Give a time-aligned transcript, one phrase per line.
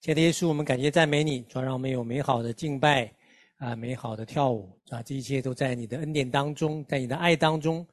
[0.00, 3.12] 亲爱的耶稣，我们感谢赞美你，主要让我们有美好的敬拜
[3.56, 7.84] 啊，美好的跳舞啊，这一切都在你的恩典当中，在你的爱当中，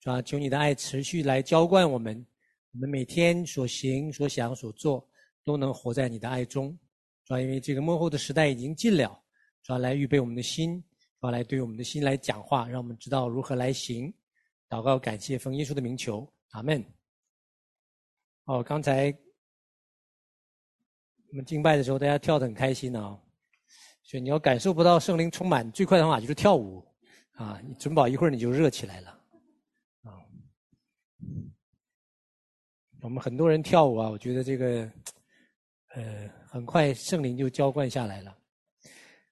[0.00, 2.26] 主要求你的爱持续来浇灌我们，
[2.72, 5.08] 我们每天所行、所想、所做，
[5.44, 6.76] 都能活在你的爱中。
[7.24, 9.16] 主要因为这个幕后的时代已经近了，
[9.62, 10.82] 主要来预备我们的心，
[11.20, 14.12] 主要来对我们的心来讲话，让我们知道如何来行。
[14.68, 16.84] 祷告，感谢奉耶稣的名求，阿门。
[18.46, 19.16] 哦，刚才。
[21.32, 23.18] 我们敬拜的时候，大家跳得很开心啊！
[24.02, 26.86] 所以你要感受不到圣灵充满，最快的方法就是跳舞
[27.36, 27.58] 啊！
[27.66, 29.18] 你准保一会儿你就热起来了
[30.02, 30.12] 啊！
[33.00, 34.92] 我们很多人跳舞啊，我觉得这个
[35.94, 38.36] 呃，很快圣灵就浇灌下来了。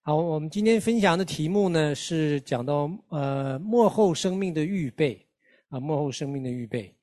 [0.01, 5.28] 好，我们今天分享的题目呢是讲到呃幕后生命的预备
[5.68, 6.96] 啊，幕后生命的预备。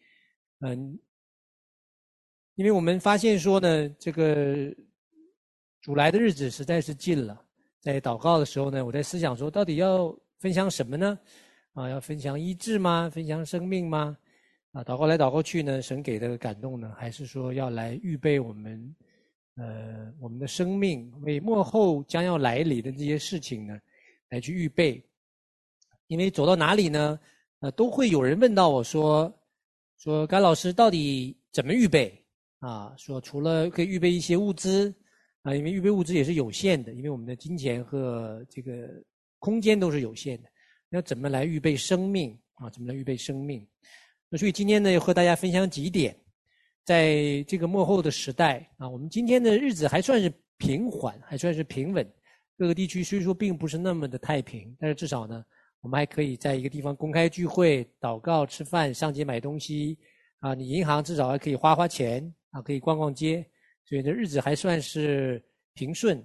[0.62, 0.98] 嗯，
[2.56, 4.76] 因为我们发现说呢，这个。
[5.88, 7.42] 主来的日子实在是近了，
[7.80, 11.18] 在祷告的时候呢，我在思想说，到底要分享什么呢？
[11.72, 13.10] 啊，要分享医治吗？
[13.10, 14.18] 分享生命吗？
[14.74, 18.96] 啊，祷告来祷告去呢，神给的感动呢，还是说要来预备我们，
[19.56, 23.80] 呃，我们的生命为末后将要来临的这些事情呢，
[24.28, 25.02] 来去预备。
[26.08, 27.18] 因为走到哪里呢，
[27.62, 29.34] 呃，都会有人问到我说，
[29.96, 32.14] 说甘老师到底怎么预备？
[32.60, 34.94] 啊，说除了可以预备一些物资。
[35.48, 39.02] 啊，因为预备物资也是有限的，因为我们的金钱和这个
[39.40, 40.50] 空间都是有限的。
[40.90, 42.70] 要怎么来预备生命啊？
[42.70, 43.66] 怎么来预备生命？
[44.28, 46.14] 那所以今天呢，要和大家分享几点，
[46.84, 52.06] 在这个末后的时代啊，我们今天的日子还算是平缓，还算是平稳。
[52.58, 55.46] 各个地区虽说并不是那么的太平，但是至少呢，
[55.80, 59.98] 我们还可以在一个地方公开聚会、祷告、吃饭、上街买东西
[60.40, 60.54] 啊。
[60.54, 63.46] 你银行至少还可以花花钱啊，可以逛逛街。
[63.88, 65.42] 所以这日子还算是
[65.74, 66.22] 平顺，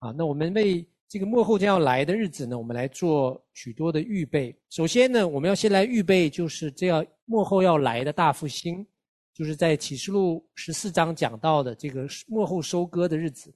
[0.00, 4.52] 啊，那我们为这个末后将要来的日子呢，我们来做许多的预备。
[4.68, 8.84] 首先呢，我们要先来预备，就是这样幕后要来的大复兴，
[9.32, 13.54] 就是在启示录十四章讲到的这个幕后收割的日子。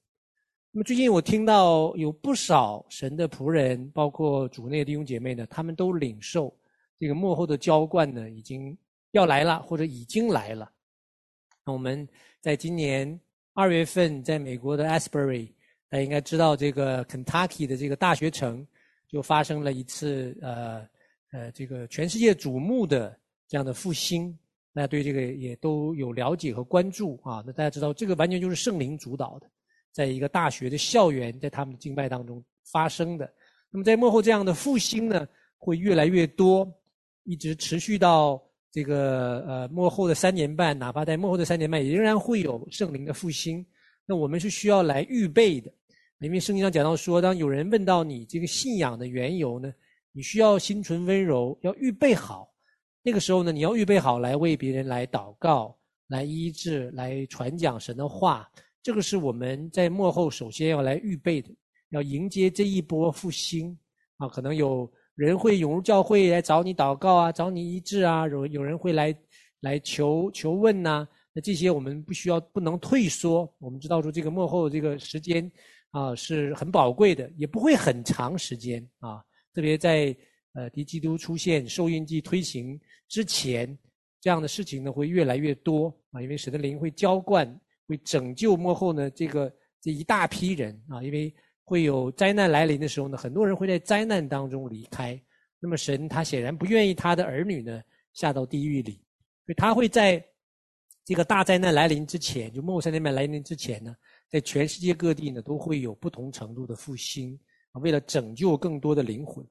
[0.70, 6.56] 那么最近我听到有不少神的仆人，包括主内的弟兄姐妹呢，他们都领受
[6.96, 8.78] 这个幕后的浇灌呢，已经
[9.10, 10.70] 要来了，或者已经来了。
[11.66, 12.08] 那我们
[12.40, 13.18] 在今年。
[13.54, 15.48] 二月份，在美国的 Asbury，
[15.90, 18.66] 大家应该知道这个 Kentucky 的这个大学城，
[19.06, 20.88] 就发生了一次呃
[21.32, 23.14] 呃这个全世界瞩目的
[23.46, 24.36] 这样的复兴。
[24.72, 27.44] 大家对这个也都有了解和关注啊。
[27.46, 29.46] 那大家知道，这个完全就是圣灵主导的，
[29.92, 33.30] 在一个大学的校园，在他们的敬拜当中发生的。
[33.70, 36.66] 那么在幕后这样的复兴呢，会越来越多，
[37.24, 38.42] 一直持续到。
[38.72, 43.64] 这个呃，幕后的三年半，哪怕在幕后的三年半，仍然会有圣灵的复兴。
[44.06, 45.70] 那我们是需要来预备的，
[46.20, 49.70] 因为圣经上讲到说，当有人问到你这个信仰的缘由呢，
[50.10, 52.50] 你需要心存温柔，要预备好。
[53.02, 58.50] 那个时候呢，你要预备好来为别人来祷告、来医治、来传讲神的话。
[58.82, 61.50] 这个是我们在幕后首先要来预备的，
[61.90, 63.76] 要迎接这一波复兴
[64.16, 64.90] 啊，可能有。
[65.14, 69.14] 人会涌入教会来找你祷告啊，找你医治啊，有有人会来
[69.60, 73.52] 来求求问呐、那这些我们不需要，不能退缩。
[73.58, 75.50] 我们知道说这个幕后这个时间
[75.90, 79.22] 啊是很宝贵的，也不会很长时间啊。
[79.52, 80.16] 特别在
[80.54, 83.78] 呃敌基督出现、受印记推行之前，
[84.20, 87.46] 这样的事情呢会越来越多啊，因为神的灵会浇灌，
[87.86, 91.32] 会拯救幕后呢这个这一大批人啊，因为。
[91.64, 95.20] 会有灾难来临的时候呢，很多人会在灾难当中离开。
[95.60, 97.80] 那么神他显然不愿意他的儿女呢
[98.14, 98.94] 下到地狱里，
[99.46, 100.22] 所以他会在
[101.04, 103.94] 这个大灾难来临之前，就末三年半来临之前呢，
[104.28, 107.38] 在全世界各地呢都会有不同程度的复兴
[107.70, 109.46] 啊，为了拯救更多的灵魂。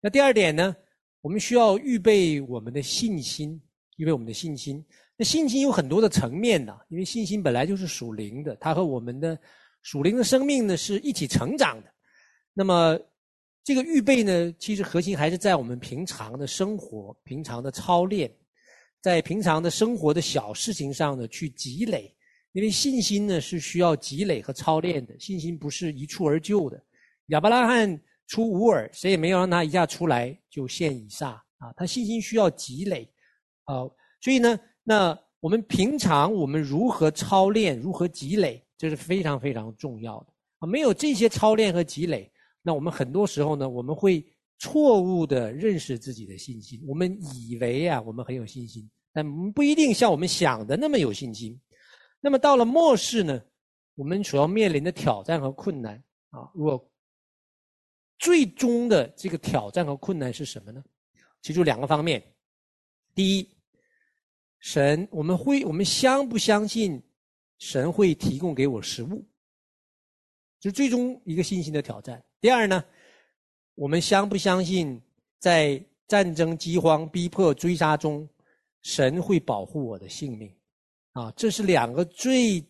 [0.00, 0.74] 那第二点呢，
[1.20, 3.60] 我们需要预备我们的信心，
[3.96, 4.82] 预备我们的信心。
[5.16, 9.38] 那信心有很多的层面的，因为信心本来就是属灵的，它和我们的。
[9.84, 11.92] 属灵的生命呢是一起成长的，
[12.54, 12.98] 那么
[13.62, 18.34] 这个预备呢，其实核心还是在我们平常的生活、平常的操练，
[19.02, 22.10] 在平常的生活的小事情上呢去积累，
[22.52, 26.82] 因为信心呢是需要积累和操练的，信心不是一蹴而就的。
[27.26, 33.06] 亚伯拉罕出乌尔，谁也没有让他一下出来就献以撒啊，他信心需要积累
[33.64, 33.84] 啊，
[34.22, 38.63] 所以呢，那我们平常我们如何操练，如何积累？
[38.76, 40.66] 这是非常非常重要的啊！
[40.66, 42.30] 没有这些操练和积累，
[42.62, 44.24] 那我们很多时候呢，我们会
[44.58, 46.82] 错误的认识自己的信心。
[46.86, 51.58] 我们以为啊，我们很有信心，但不一定像我们想的那么有信心。
[52.20, 53.42] 那么到了末世呢，
[53.94, 56.90] 我们所要面临的挑战和困难啊，如果
[58.18, 60.82] 最终的这个挑战和困难是什么呢？
[61.42, 62.22] 其实两个方面。
[63.14, 63.48] 第一，
[64.58, 67.00] 神，我们会，我们相不相信
[67.58, 69.24] 神会提供给我食物？
[70.60, 72.22] 就是最终一个信心的挑战。
[72.40, 72.84] 第二呢，
[73.74, 75.00] 我们相不相信
[75.38, 78.28] 在战争、饥荒、逼迫、追杀中，
[78.82, 80.54] 神会保护我的性命？
[81.12, 82.64] 啊，这是两个最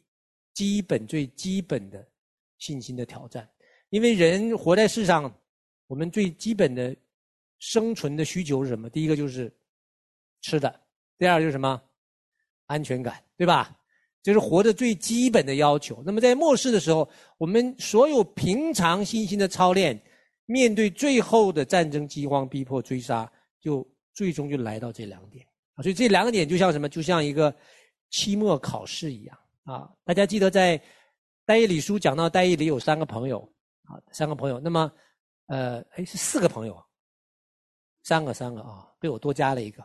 [0.52, 2.06] 基本、最基本的
[2.58, 3.48] 信心的挑战。
[3.90, 5.32] 因为人活在世上，
[5.86, 6.94] 我们最基本的
[7.58, 8.90] 生存的需求是什么？
[8.90, 9.52] 第一个就是
[10.42, 10.80] 吃的，
[11.16, 11.80] 第二就是什么？
[12.66, 13.78] 安全感，对吧？
[14.24, 16.02] 这是活着最基本的要求。
[16.06, 17.06] 那么在末世的时候，
[17.36, 20.00] 我们所有平常信心的操练，
[20.46, 23.30] 面对最后的战争、饥荒、逼迫、追杀，
[23.60, 25.44] 就最终就来到这两点
[25.74, 25.82] 啊。
[25.82, 26.88] 所以这两点就像什么？
[26.88, 27.54] 就像一个
[28.08, 29.90] 期末考试一样啊。
[30.06, 30.80] 大家记得在
[31.44, 33.40] 但以理书讲到但以理有三个朋友
[33.82, 34.58] 啊，三个朋友。
[34.58, 34.90] 那么
[35.48, 36.83] 呃，哎，是四个朋友。
[38.04, 39.82] 三个三个啊，被我多加了一个。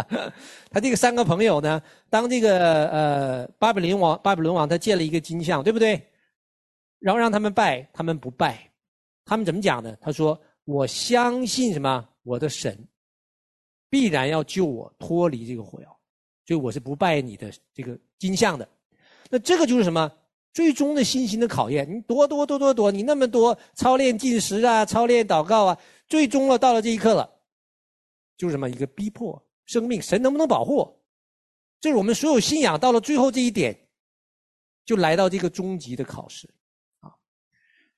[0.70, 6.06] 他这个三个朋友呢，当这个呃巴比伦王巴比伦王他建了一个金像，对不对？
[6.98, 8.70] 然后让他们拜，他们不拜。
[9.24, 9.96] 他们怎么讲呢？
[10.00, 12.06] 他说：“我相信什么？
[12.22, 12.78] 我的神
[13.88, 15.98] 必然要救我脱离这个火窑，
[16.46, 18.68] 所以我是不拜你的这个金像的。”
[19.30, 20.12] 那这个就是什么？
[20.52, 21.90] 最终的信心的考验。
[21.90, 27.35] 你多多多多多，你那么多操练进食啊，操练祷告啊，最终了到了这一刻了。
[28.36, 30.96] 就是什么一个逼迫生命，神能不能保护？
[31.80, 33.88] 这是我们所有信仰到了最后这一点，
[34.84, 36.48] 就来到这个终极的考试
[37.00, 37.12] 啊！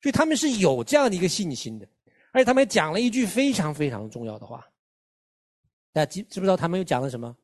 [0.02, 1.88] 所以他们是有这样的一个信心的，
[2.32, 4.66] 而且他们还讲了一句非常非常重要的话。
[5.92, 7.34] 大家知知不知道他们又讲了什么？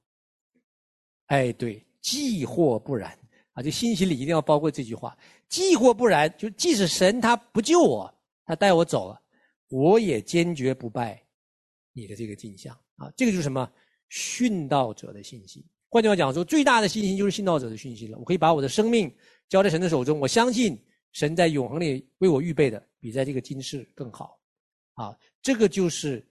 [1.27, 3.17] 哎，对，既或不然
[3.53, 3.63] 啊！
[3.63, 5.17] 这信心里一定要包括这句话：
[5.49, 8.13] 既或不然，就即使神他不救我，
[8.45, 9.23] 他带我走了，
[9.69, 11.25] 我也坚决不拜
[11.93, 12.77] 你的这个镜像。
[12.97, 13.71] 啊，这个就是什么？
[14.11, 15.65] 殉道者的信心。
[15.89, 18.19] 换句话讲说，最大的信心就是殉道者的信心了。
[18.19, 19.13] 我可以把我的生命
[19.49, 20.79] 交在神的手中，我相信
[21.13, 24.39] 神在永恒里为我预备的比在这个今世更好。
[24.95, 26.25] 啊，这个就是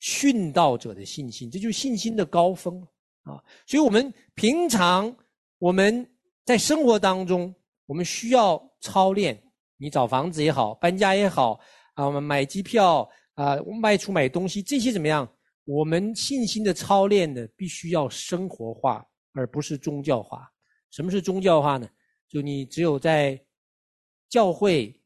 [0.00, 2.80] 殉道者的信心，这就是信心的高峰
[3.22, 3.42] 啊。
[3.66, 5.14] 所以，我们平常
[5.58, 6.08] 我们
[6.44, 7.54] 在生活当中，
[7.86, 9.40] 我们需要操练。
[9.76, 11.60] 你找房子也好，搬家也好，
[11.94, 15.28] 啊，我们买机票啊，外出买东西，这些怎么样？
[15.68, 20.50] 我们信心的操练呢，必须要生活化，而不是宗教化。
[20.90, 21.86] 什么是宗教化呢？
[22.26, 23.38] 就你只有在
[24.30, 24.98] 教会、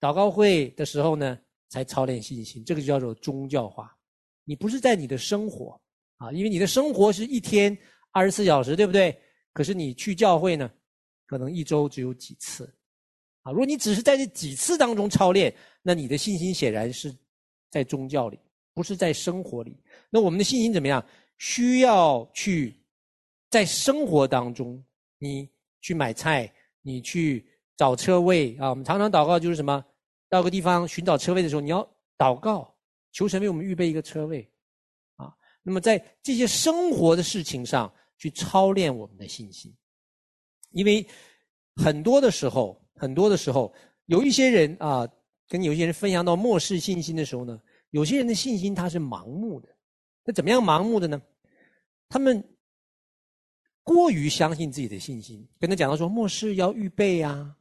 [0.00, 1.38] 祷告会的时候呢，
[1.68, 3.96] 才操练信心，这个就叫做宗教化。
[4.42, 5.80] 你不是在你的生活
[6.16, 7.78] 啊，因为你的生活是一天
[8.10, 9.16] 二十四小时，对不对？
[9.52, 10.68] 可是你去教会呢，
[11.26, 12.64] 可能一周只有几次
[13.42, 13.52] 啊。
[13.52, 17.16] 如果你只是在这几次当中操练，那你的信心显然是
[17.70, 18.36] 在宗教里，
[18.78, 19.76] 不是在生活里。
[20.08, 21.04] 那我们的信心怎么样？
[21.36, 22.80] 需要去
[23.50, 24.80] 在生活当中，
[25.18, 25.48] 你
[25.80, 26.48] 去买菜，
[26.80, 27.44] 你去
[27.76, 28.70] 找车位啊。
[28.70, 29.84] 我们常常祷告就是什么？
[30.28, 31.84] 到个地方寻找车位的时候，你要
[32.16, 32.72] 祷告，
[33.10, 34.48] 求神为我们预备一个车位
[35.16, 35.34] 啊。
[35.64, 39.74] 那么在这些生活的事情上去操练我们的信心，
[40.70, 41.04] 因为
[41.74, 43.74] 很多的时候，很多的时候，
[44.06, 45.04] 有一些人啊，
[45.48, 49.68] 跟有些人分享到末世信心的时候呢，有些人的信心他是盲目的。
[50.24, 51.20] 那怎么样盲目的呢？
[52.08, 52.42] 他们
[53.82, 57.56] 过于相信自己的信心，跟他讲到说末世要预备呀，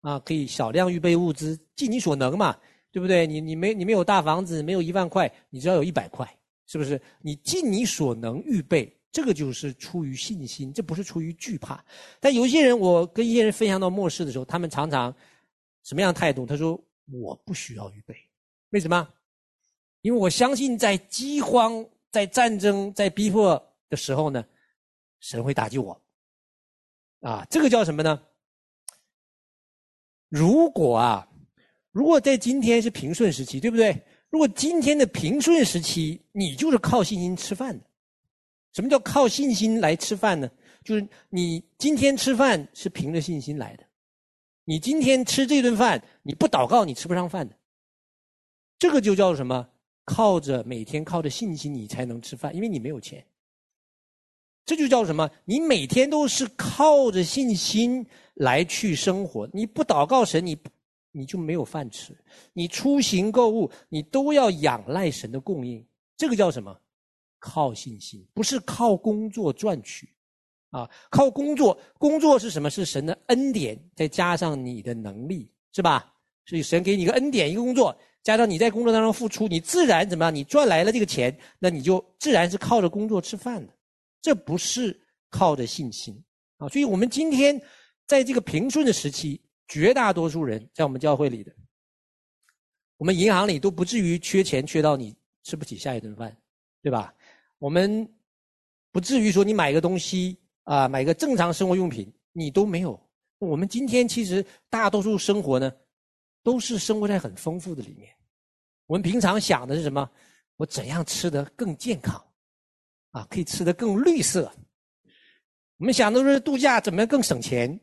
[0.00, 2.58] 啊，可以少量预备物资，尽你所能嘛，
[2.90, 3.26] 对不对？
[3.26, 6.26] 你你没你没有大房子，没有一万块，你只要有一百块，
[6.66, 6.98] 是不是？
[7.20, 11.84] 你尽你所能预备，这个就是出于信心，这不是出于惧怕。
[12.18, 15.14] 但有些人，我跟一些人分享到末世的时候，他们常常
[15.84, 16.46] 什么样态度？
[16.46, 18.16] 他说我不需要预备，
[18.70, 19.06] 为什么？
[20.06, 21.84] 因为我相信在饥荒。
[22.12, 24.42] 在战争、在逼迫的时候呢，
[25.20, 26.02] 神会打击我。
[27.20, 28.22] 啊，这个叫什么呢？
[30.30, 31.28] 如果啊，
[31.90, 34.02] 如果在今天是平顺时期，对不对？
[34.30, 37.84] 如果今天的平顺时期，你就是靠信心吃饭的。
[38.72, 40.50] 什么叫靠信心来吃饭呢？
[40.84, 43.84] 就是你今天吃饭是凭着信心来的。
[44.64, 47.54] 你今天吃这顿饭，你不祷告，你吃不上饭的。
[48.78, 49.68] 这个就叫什么？
[50.06, 53.22] 靠着每天靠着信心，你才能吃饭，因为你没有钱。
[54.64, 55.30] 这就叫什么？
[55.44, 59.46] 你每天都是靠着信心来去生活。
[59.52, 60.56] 你不祷告神，你
[61.12, 62.16] 你就没有饭吃。
[62.52, 65.86] 你出行购物，你都要仰赖神的供应。
[66.16, 66.80] 这个叫什么？
[67.38, 70.08] 靠信心，不是靠工作赚取。
[70.70, 72.68] 啊，靠工作，工作是什么？
[72.68, 76.12] 是神的恩典，再加上你的能力，是吧？
[76.44, 80.34] 所以神给你一个恩典，一个工作，加上你在工作当中付出，你自然怎么样？
[80.34, 83.72] 你赚来了这个钱，那你就自然是靠着工作吃饭的。
[84.20, 86.20] 这不是靠着信心
[86.56, 86.66] 啊！
[86.66, 87.62] 所以我们今天
[88.04, 91.52] 在这个平顺的时期，绝大多数人在我们教会里的，
[92.96, 95.14] 我们银行里都不至于缺钱，缺到你
[95.44, 96.36] 吃不起下一顿饭，
[96.82, 97.14] 对吧？
[97.60, 98.12] 我们
[98.90, 100.36] 不至于说你买个东西。
[100.64, 103.00] 啊，买个正常生活用品你都没有。
[103.38, 105.72] 我们今天其实大多数生活呢，
[106.46, 108.08] 都是生活在很丰富的里面。
[108.86, 110.08] 我们平常想的是什么？
[110.56, 112.24] 我怎样吃得更健康？
[113.10, 114.48] 啊，可以吃得更绿色。
[115.78, 117.80] 我们想的是度假怎么样更省钱？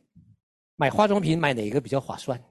[0.78, 2.42] 买化妆品买哪个比较划算？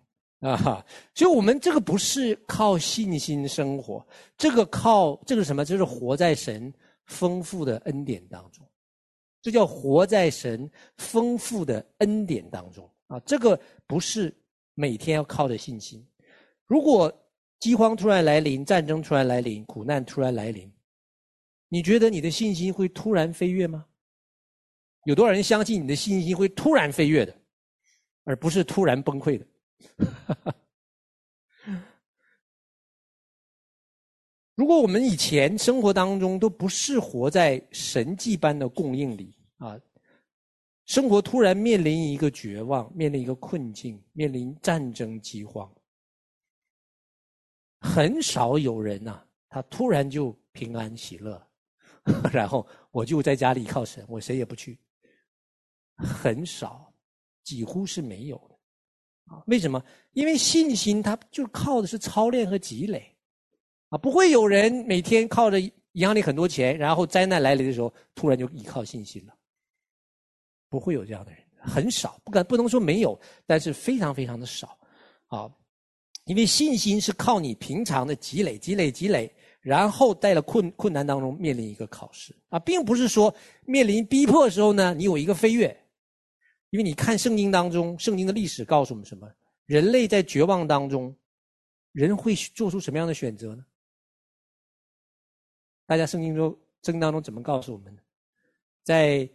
[0.41, 5.65] 啊，所以我们这个不是靠信心生活，这个靠这个什么？
[5.65, 6.71] 就是活在神
[7.07, 8.63] 丰富的恩典当中。
[9.41, 13.19] 这叫活在神丰富的恩典当中啊！
[13.21, 14.31] 这个不是
[14.75, 16.07] 每天要靠着信心。
[16.67, 17.13] 如果
[17.59, 20.73] 饥荒突然来临，战争突然来临，苦难突然来临，
[21.69, 23.87] 你觉得你的信心会突然飞跃吗？
[25.05, 27.37] 有多少人相信你的信心会突然飞跃的，
[28.25, 29.47] 而不是突然崩溃的？
[34.55, 39.77] 如果我们以前生活当中都不是活在神迹般的供应里啊，
[40.93, 45.67] 生活突然面临一个绝望，面临一个困境，面临战争饥荒，
[47.81, 51.43] 很少有人呐、啊，他突然就平安喜乐，
[52.31, 54.79] 然后我就在家里靠神，我谁也不去，
[55.97, 56.93] 很少，
[57.43, 59.35] 几乎是没有的。
[59.47, 59.83] 为什么？
[60.13, 63.17] 因为信心它就靠的是操练和积累。
[63.89, 69.35] 啊，不会有人每天靠着银行里很多钱，然后灾难来临的时候，突然就依靠信心了。
[70.73, 74.79] 不会有这样的人，很少，不敢不能说没有，但是非常非常的少。
[75.27, 75.51] 啊，
[76.25, 83.35] 因为信心是靠你平常的积累、积累、积累，然后在了困困难当中面临一个考试啊，并不是说
[83.67, 85.79] 面临逼迫的时候呢，你有一个飞跃。
[86.71, 89.31] 因为你看圣经当中，圣经的历史告诉我们什么？
[89.67, 91.15] 人类在绝望当中，
[91.93, 93.63] 人会做出什么样的选择呢？
[95.85, 96.51] 大家圣经中
[96.83, 98.03] 圣经当中怎么告诉我们的？
[98.83, 99.29] 在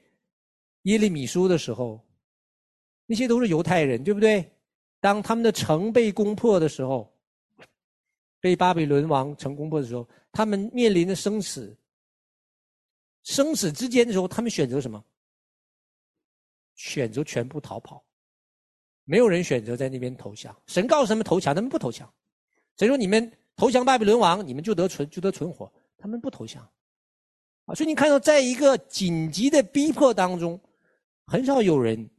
[0.88, 2.01] 耶利米书的时候，
[3.06, 4.50] 那些都是犹太人，对不对？
[5.01, 7.13] 当他们的城被攻破的时候，
[8.39, 11.75] 被巴比伦王城攻破的时候，他们面临着生死，
[13.24, 15.03] 生死之间的时候，他们选择什么？
[16.75, 18.01] 选择全部逃跑，
[19.03, 20.56] 没有人选择在那边投降。
[20.67, 22.10] 神告诉他们投降，他们不投降。
[22.77, 25.70] 所以说，你们投降巴比伦王，你们就得存就得存活。
[25.98, 26.62] 他们不投降，
[27.65, 30.60] 啊，所以你看到，在一个紧急的逼迫当中，
[31.27, 32.10] 很少有人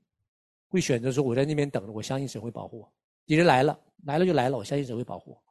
[0.69, 2.93] 会选择说：“我在那边等着，我相信神会保护我。”
[3.27, 5.43] 敌人来了，来了就来了，我相信神会保护我。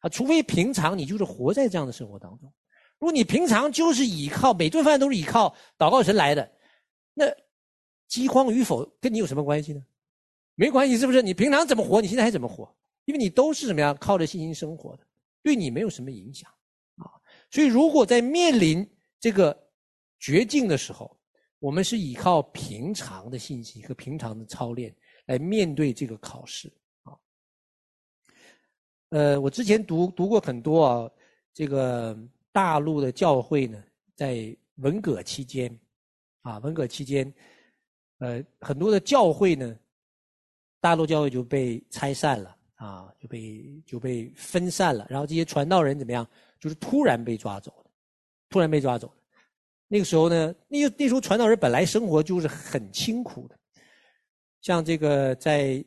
[0.00, 2.52] 啊，除非平常你就是活在这样的生活当中，
[2.98, 6.52] 如果你平常就是依靠每顿饭都是依靠祷告神来的，
[7.14, 7.24] 那
[8.06, 9.82] 饥荒与否跟你有什么关系呢？
[10.54, 11.22] 没关系，是不是？
[11.22, 12.70] 你平常怎么活，你现在还怎么活？
[13.06, 15.06] 因为你都是怎么样靠着信心生活的，
[15.42, 16.50] 对你没有什么影响
[16.96, 17.08] 啊。
[17.50, 18.86] 所以，如果在面临
[19.18, 19.56] 这个
[20.18, 21.15] 绝境的时候，
[21.66, 24.94] 我们是依靠平常的信心和平常的操练
[25.24, 27.12] 来面对这个考试啊。
[29.08, 31.10] 呃，我之前读读过很多啊，
[31.52, 32.16] 这个
[32.52, 33.82] 大陆的教会呢，
[34.14, 35.76] 在文革期间
[36.42, 37.34] 啊，文革期间，
[38.18, 39.76] 呃，很多的教会呢，
[40.78, 46.24] 大陆教会就被拆散了啊，就被就被分散了，然后这些传道人怎么样？
[46.60, 47.90] 就是突然被抓走的，
[48.50, 49.14] 突然被抓走的。
[49.88, 53.58] 那个时候呢，那那时候传道人本来生活就是很清苦的，
[54.60, 55.84] 像这个在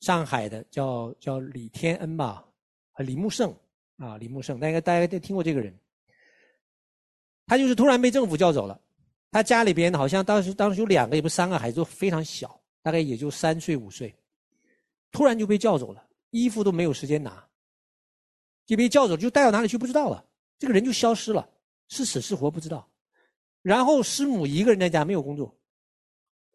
[0.00, 2.44] 上海的叫叫李天恩吧，
[2.92, 3.54] 啊李木胜
[3.96, 5.72] 啊李木胜，大家大家都听过这个人。
[7.46, 8.80] 他就是突然被政府叫走了，
[9.30, 14.12] 他家里边好像当时当时有两个也不三个孩子都非常小，大概也就三岁五岁，
[15.12, 17.46] 突然就被叫走了，衣服都没有时间拿。
[18.66, 20.24] 就被叫走，就带到哪里去不知道了。
[20.58, 21.48] 这个人就消失了，
[21.86, 22.84] 是死是活不知道。
[23.66, 25.52] 然后师母一个人在家没有工作，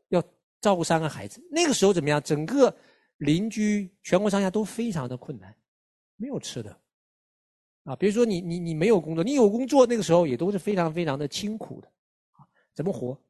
[0.07, 0.23] 要
[0.61, 1.45] 照顾三个孩子。
[1.51, 2.23] 那个时候怎么样？
[2.23, 2.73] 整个
[3.17, 5.53] 邻居全国上下都非常的困难，
[6.15, 6.81] 没有吃的。
[7.83, 11.87] 啊，比如说你你你没有工作，你有工作那个时候也都是非常非常的清苦的，
[12.31, 13.21] 啊，怎么活？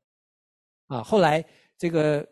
[0.86, 1.44] 啊，后来
[1.76, 2.30] 这个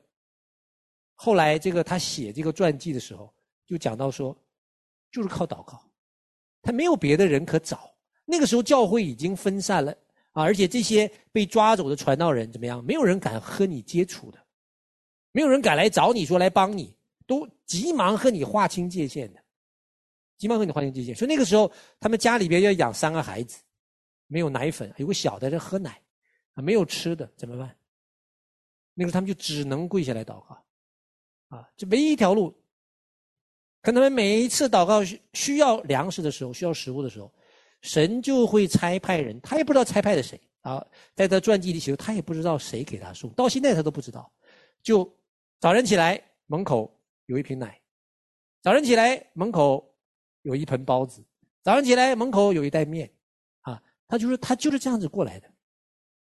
[1.16, 3.34] 后来这个他写这个传记的时候，
[3.66, 4.38] 就讲到说，
[5.12, 5.84] 就是靠祷告。
[6.62, 7.92] 他没有别的人可找，
[8.24, 9.98] 那个时候教会已经分散了
[10.32, 12.84] 啊，而且这些被抓走的传道人怎么样？
[12.84, 14.40] 没有人敢和你接触的，
[15.32, 16.96] 没有人敢来找你说来帮你，
[17.26, 19.44] 都急忙和你划清界限的，
[20.38, 21.16] 急忙和你划清界限。
[21.16, 23.60] 所以那个时候，他们家里边要养三个孩子，
[24.28, 26.00] 没有奶粉，有个小的在喝奶，
[26.54, 27.76] 啊，没有吃的怎么办？
[28.94, 30.66] 那个他们就只能跪下来祷告，
[31.48, 32.56] 啊，这唯一一条路。
[33.82, 35.02] 可他们每一次祷告
[35.34, 37.34] 需要粮食的时候，需要食物的时候。
[37.82, 44.32] 神就会差派人，他也不知道差派的谁啊，在他传记里写，他也不知道谁给他送，到现在他都不知道。
[44.84, 45.10] 就
[45.60, 46.94] 早晨起来，门口
[47.28, 47.68] 有一瓶奶；
[48.62, 49.94] 早晨起来，门口
[50.42, 51.22] 有一盆包子；
[51.64, 53.10] 早上起来，门口有一袋面。
[53.62, 55.48] 啊，他就是他就是这样子过来的，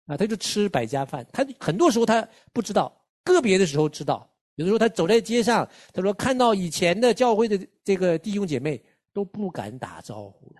[0.06, 1.26] 啊，他就吃百家饭。
[1.32, 4.28] 他很多时候他不知道，个别的时候知道。
[4.56, 10.59] 有的时候他走在街上，他说看到以前的教会的这个弟兄姐妹都不敢打招呼的。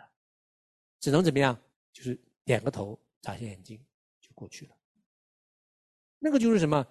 [1.01, 1.59] 只能怎么样？
[1.93, 3.77] 就是点个头，眨下眼睛
[4.21, 4.77] 就过去了。
[6.21, 6.87] 那个就是什么？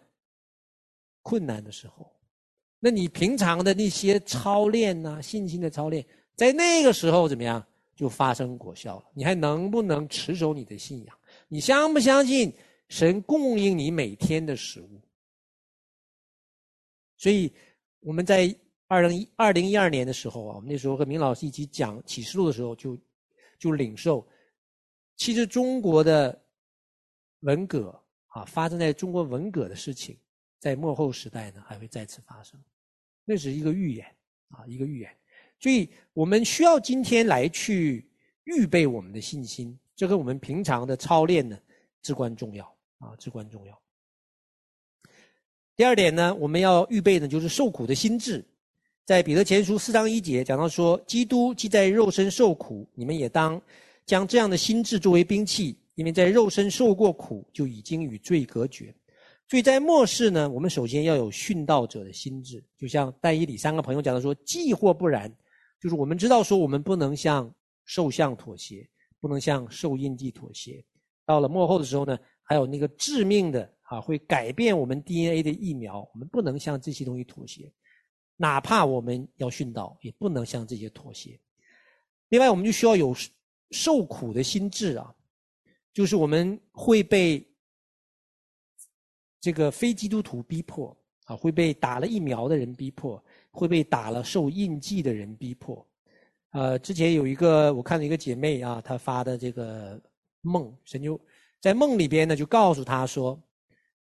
[1.21, 2.11] 困难的时候，
[2.79, 9.05] 那你平常的那些操练呐、信心的操练，在那个时候怎么样就发生果效了？
[9.13, 11.17] 你还能不能持守你的信仰？
[11.47, 12.51] 你相不相信
[12.87, 15.01] 神供应你每天的食物？
[17.15, 17.53] 所以
[17.99, 18.53] 我们在
[18.87, 22.97] 二零一二零一二年的时候啊，我们那时候和明老师一起讲启示录的时候就。
[23.59, 24.25] 就领受，
[25.17, 26.41] 其实中国的
[27.41, 30.17] 文革啊，发生在中国文革的事情，
[30.59, 32.57] 在末后时代呢，还会再次发生，
[33.25, 34.07] 那是一个预言
[34.47, 35.15] 啊，一个预言。
[35.59, 38.09] 所以我们需要今天来去
[38.45, 41.59] 预备我们的信心，这跟我们平常的操练呢，
[42.01, 42.65] 至关重要
[42.99, 43.81] 啊，至关重要。
[45.75, 48.45] 第二点呢，我们要预备的就是受苦的心志。
[49.06, 53.60] 在彼得前书四章一节讲到说，基督既在肉身受苦，你们也当
[54.06, 58.94] 将这样的心志作为兵器，因为在肉身受过苦，就已经与罪隔绝。
[59.48, 65.27] 所以在末世呢，我们首先要有殉道者的心志，就像但以里三个朋友讲的说，既或不然，
[65.82, 67.51] 就是我们知道说我们不能向
[67.85, 68.88] 受像妥协，
[69.20, 70.85] 不能向受印记妥协。
[71.25, 77.72] 到了末后的时候呢，还有那个致命的啊，会改变我们 DNA 的疫苗，我们不能向这些东西妥协。
[78.41, 81.37] 哪怕我们要殉道，也不能向这些妥协。
[82.29, 83.13] 另外，我们就需要有
[83.71, 85.13] 受苦的心志啊，
[85.93, 87.45] 就是我们会被
[89.41, 93.21] 这个非基督徒逼迫啊，会被打了疫苗的人逼迫，
[93.51, 95.85] 会被打了受印记的人逼迫。
[96.51, 100.01] 呃，之前有一个我看了一个姐妹啊，她发的这个
[100.39, 101.19] 梦，神就
[101.59, 103.37] 在梦里边呢，就告诉她说，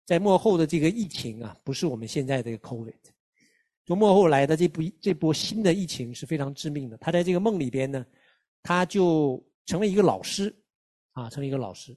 [0.06, 2.94] 在末后的这个疫情啊，不是我们现在这个 COVID。
[3.92, 6.98] 就末后来的这波这波新的疫情是非常致命的。
[6.98, 8.06] 他在这个梦里边呢，
[8.64, 10.56] 他就成为一个老师，
[11.12, 11.94] 啊，成为一个老师。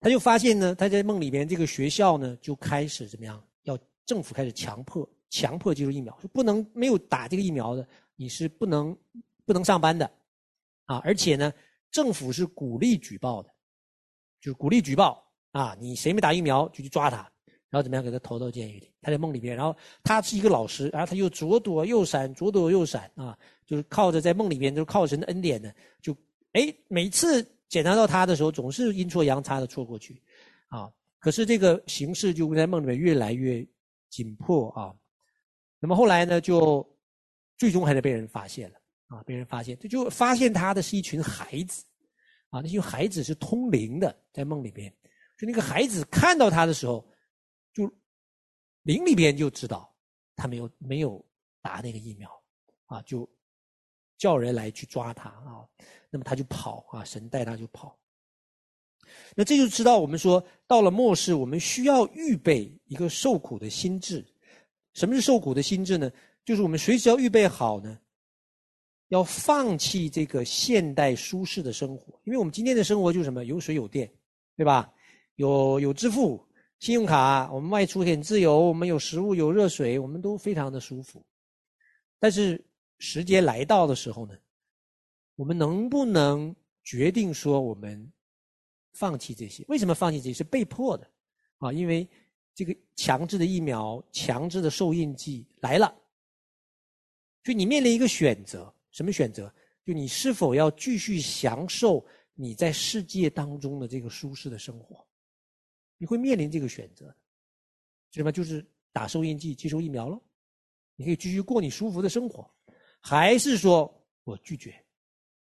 [0.00, 3.46] 他就发现呢，他在梦里边这个学校呢就开始怎么样？
[3.64, 8.96] 要政府开始强迫强迫接种疫苗，不能没有打这个疫苗的，你是不能
[9.44, 10.10] 不能上班的，
[10.86, 11.52] 啊，而且呢，
[11.90, 13.50] 政府是鼓励举报的，
[14.40, 17.30] 就是鼓励举报啊，你谁没打疫苗就去抓他。
[17.74, 18.88] 然后怎么样给他投到监狱里？
[19.02, 26.16] 他在梦里边，然后他是一个老师，然后他又左躲右闪，左躲右闪啊，就是靠着在梦里边，就是靠神的恩典呢，就
[26.52, 30.22] 哎，每次检查到他的时候，总是阴错阳差的错过去，
[30.68, 33.66] 啊，可是这个形势就在梦里面越来越
[34.08, 34.94] 紧迫啊。
[35.80, 36.88] 那么后来呢，就
[37.58, 38.76] 最终还是被人发现了
[39.08, 41.84] 啊，被人发现，就就发现他的是一群孩子，
[42.50, 44.88] 啊，那群孩子是通灵的，在梦里边，
[45.36, 47.04] 就那个孩子看到他的时候。
[47.74, 47.92] 就
[48.84, 49.92] 灵里边就知道
[50.36, 51.22] 他没有没有
[51.60, 52.30] 打那个疫苗
[52.86, 53.28] 啊，就
[54.16, 55.68] 叫人来去抓他啊，
[56.08, 57.98] 那么他就跑啊，神带他就跑。
[59.34, 64.24] 那这就知道我们说到了末世，我们需要预备一个受苦的心智。
[64.94, 66.10] 什么是受苦的心智呢？
[66.44, 67.98] 就是我们随时要预备好呢，
[69.08, 73.44] 要放弃这个现代舒适的生活，因为我们今天的生活就是什么？
[73.44, 74.10] 有水有电，
[74.56, 74.92] 对吧？
[75.36, 76.46] 有有支付。
[76.80, 81.24] 信用卡，我们外出很自由，我们有食物，有热水，我们都非常的舒服。
[82.18, 82.62] 但是
[82.98, 84.34] 时间来到的时候呢，
[85.36, 88.12] 我们能不能决定说我们
[88.92, 89.64] 放弃这些？
[89.68, 90.34] 为什么放弃这些？
[90.34, 91.10] 是被迫的
[91.58, 92.06] 啊，因为
[92.54, 95.86] 这个强制的疫苗、强制的受印记来了，
[97.44, 99.52] 所以你面临一个选择，什么选择？
[99.84, 105.06] 就你是否要继续享受你在世界当中的这个舒适的生活？
[105.98, 107.06] 你会面临这个选择，
[108.10, 108.32] 是什么？
[108.32, 110.20] 就是打收音机、接收疫苗了。
[110.96, 112.48] 你可以继续过你舒服的生活，
[113.00, 113.92] 还是说
[114.24, 114.74] 我拒绝？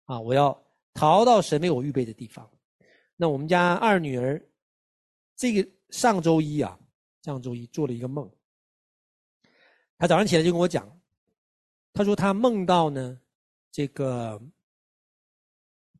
[0.05, 0.59] 啊，我要
[0.93, 2.49] 逃到神为我预备的地方。
[3.15, 4.41] 那我们家二女儿，
[5.35, 6.77] 这个上周一啊，
[7.21, 8.29] 上周一做了一个梦。
[9.97, 10.99] 她早上起来就跟我讲，
[11.93, 13.19] 她说她梦到呢，
[13.71, 14.41] 这个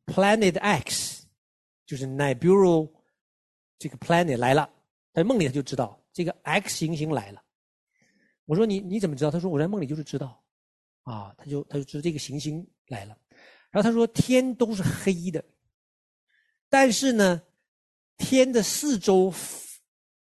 [0.06, 1.26] Planet X，
[1.86, 2.90] 就是 Nibiru
[3.80, 4.70] 这个 planet 来了。
[5.12, 7.42] 在梦里他就知道这个 X 行星来了。
[8.44, 9.30] 我说你你怎么知道？
[9.30, 10.40] 他说我在梦里就是知道，
[11.02, 13.16] 啊，他就他就知道这个行星来了。
[13.70, 15.44] 然后他说天都是黑的。
[16.68, 17.42] 但是呢，
[18.18, 19.32] 天的四周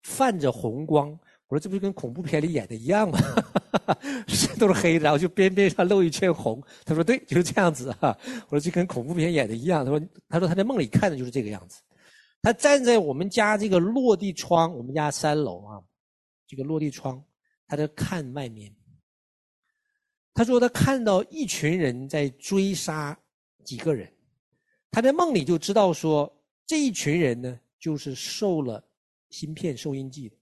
[0.02, 1.18] 泛着红光。
[1.48, 3.18] 我说这不是跟恐怖片里演的一样吗？
[4.26, 6.60] 是都是黑的，然后就边边上露一圈红。
[6.84, 8.18] 他说对，就是这样子哈。
[8.48, 9.84] 我说这跟恐怖片演的一样。
[9.84, 11.80] 他说他说他在梦里看的就是这个样子。
[12.46, 15.82] 他站在我们家这个落地窗，我们家三楼啊，
[16.46, 17.20] 这个落地窗，
[17.66, 18.72] 他在看外面。
[20.32, 23.18] 他说他看到一群人在追杀
[23.64, 24.08] 几个人。
[24.92, 26.32] 他在梦里就知道说，
[26.64, 28.80] 这一群人呢，就是受了
[29.30, 30.36] 芯片收音机的，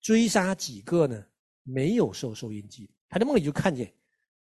[0.00, 1.26] 追杀几个呢，
[1.64, 2.88] 没有受收音机。
[3.08, 3.92] 他在梦里就看见，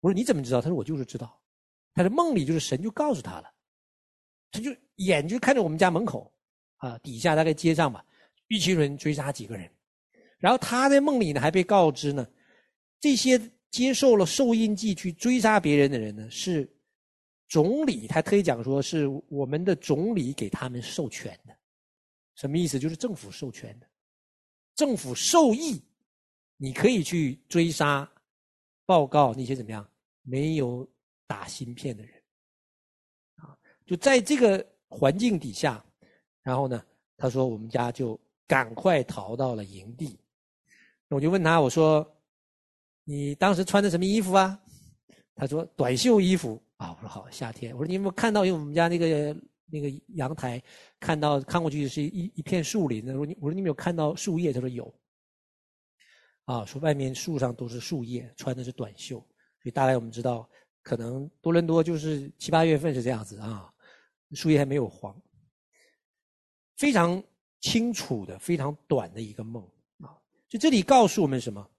[0.01, 0.61] 我说你怎么知道？
[0.61, 1.41] 他说我就是知道。
[1.95, 3.49] 他在梦里就是神就告诉他了，
[4.51, 6.35] 他就眼就看着我们家门口
[6.81, 8.05] 啊，底下大概街上吧，
[8.49, 9.71] 一群人追杀几个人，
[10.39, 12.29] 然后他在梦里呢还被告知呢，
[12.99, 13.41] 这些
[13.71, 16.69] 接受了受印记去追杀别人的人呢是。
[17.53, 21.59] 总理他可以讲说是我们的总理给他们授权的，
[22.37, 22.79] 什么意思？
[22.79, 23.87] 就是政府授权的，
[24.77, 25.83] 政府授意，
[26.57, 28.09] 你可以去追杀、
[28.87, 29.85] 报告那些怎么样
[30.23, 30.89] 没有
[31.27, 32.23] 打芯片的人，
[33.39, 35.85] 啊，就在这个环境底下，
[36.51, 36.83] 然后呢，
[37.17, 40.19] 他说我们家就赶快逃到了营地，
[41.07, 42.05] 那我就问他，我说
[43.05, 44.61] 你当时穿的什么衣服啊？
[45.37, 46.61] 他说短袖衣服。
[46.77, 47.73] 啊，我说好，夏天。
[47.73, 48.45] 我说你有没有看到？
[48.45, 49.37] 因为我们家那个
[49.67, 50.61] 那个阳台，
[50.99, 53.07] 看到看过去是一一片树林。
[53.11, 54.53] 我说你，我说你有没有看到树叶？
[54.53, 54.93] 他说有。
[56.47, 60.49] 啊，说外面树上都是树叶，穿的是短袖，所以大概我们知道，
[60.83, 63.71] 可能多伦多就是七八月份是这样子啊，
[64.33, 65.15] 树叶还没有黄。
[66.81, 67.23] 非常
[67.61, 69.63] 清楚的，非常短的一个梦
[69.99, 70.17] 啊。
[70.49, 71.71] 就这里告诉我们什么？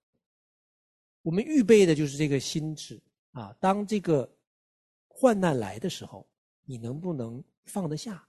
[1.24, 4.30] 我们预备的就是这个心智啊，当这个。
[5.14, 6.28] 患难来的时候，
[6.66, 8.28] 你能不能放得下？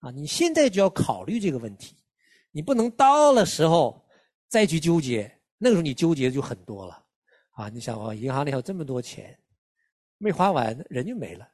[0.00, 1.94] 啊，你现在就要考虑这个问题，
[2.50, 4.04] 你不能到了时候
[4.48, 7.06] 再去纠结，那个时候你纠结的就很多了。
[7.50, 9.38] 啊，你想啊，银行里还有这么多钱，
[10.18, 11.48] 没花完，人就没了，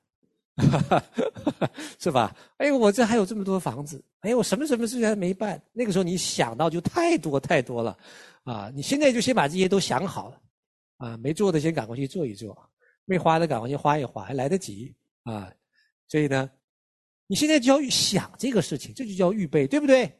[1.98, 2.34] 是吧？
[2.56, 7.96] 哎呦，我这还有这么多房子，哎呦，我什么什么事情还没办，那个时候你想到就太多太多了，
[8.44, 10.40] 啊，你现在就先把这些都想好了，
[10.98, 12.56] 啊，没做的先赶快去做一做。
[13.10, 15.50] 没花的赶快去花一花，还来得及啊！
[16.08, 16.50] 所以呢，
[17.26, 20.12] 你现在就要想这个事情，这就叫预备，对不对？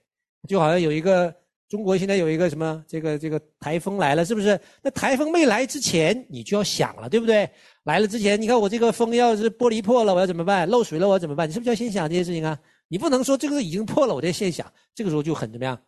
[0.48, 1.37] 就好像有一个
[1.69, 4.59] 中国现在有一个什么这个这个台风来了，是不是？
[4.83, 7.49] 那台风没来之前，你就要想了，对不对？
[7.85, 10.67] 来了之前，你看我这个风要是玻璃破了，我要怎么办？
[10.69, 11.49] 漏水了，我要怎么办？
[11.49, 12.59] 你是不是要先想这些事情啊？
[12.89, 15.79] 你不能说这个已经破了，我再现想，这个时候就很怎么样？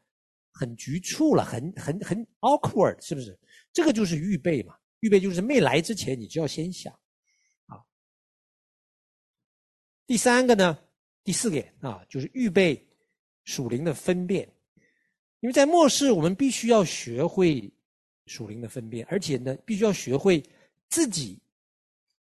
[0.53, 3.39] 很局促了，很很很 awkward，是不是？
[3.73, 4.75] 这个就是预备嘛。
[5.01, 6.93] 预备就是没来之前，你就要先想，
[7.65, 7.81] 啊。
[10.07, 10.79] 第三个呢，
[11.25, 12.87] 第四点啊，就是预备
[13.45, 14.47] 属灵的分辨，
[15.41, 17.73] 因为在末世，我们必须要学会
[18.27, 20.43] 属灵的分辨，而且呢，必须要学会
[20.89, 21.39] 自己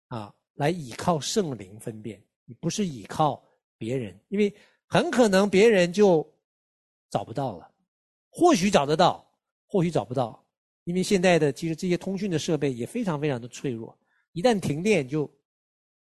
[0.07, 3.43] 啊来倚靠圣灵分辨，你不是倚靠
[3.77, 4.53] 别人，因为
[4.87, 6.25] 很可能别人就
[7.09, 7.69] 找不到了，
[8.29, 9.29] 或许找得到，
[9.67, 10.43] 或许找不到。
[10.85, 13.95] 因为现在的其实这些通讯的设备也非常非常的脆弱，
[14.31, 15.29] 一旦停电就，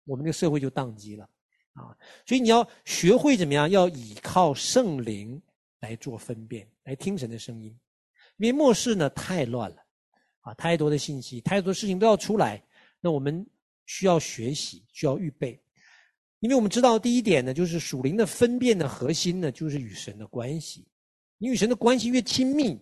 [0.05, 1.29] 我们的社会就宕机了，
[1.73, 5.41] 啊，所以你要学会怎么样，要倚靠圣灵
[5.81, 7.77] 来做分辨，来听神的声音，
[8.37, 9.77] 因为末世呢太乱了，
[10.41, 12.63] 啊，太多的信息，太多的事情都要出来，
[13.01, 13.47] 那我们
[13.87, 15.61] 需要学习，需要预备，
[16.39, 20.87] 因为我们知道第一点呢，就是属灵的分辨的核心呢，就是与神的关系，
[21.39, 22.81] 你与神的关系越亲密。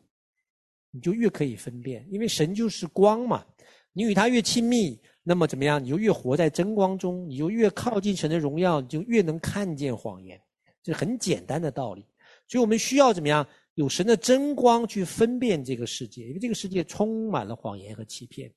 [0.90, 3.44] 你就越可以分辨，因为神就是光嘛。
[3.92, 5.84] 你与他越亲密，那么怎么样？
[5.84, 10.40] 你就越活在真光中，你就越靠近神的荣耀，你就越能看见谎言。
[10.82, 12.06] 这是很简单的道理。
[12.48, 13.46] 所以我们需要怎么样？
[13.74, 18.52] 有神的真光去分辨这个世界，因为这个世界充满了谎言和欺骗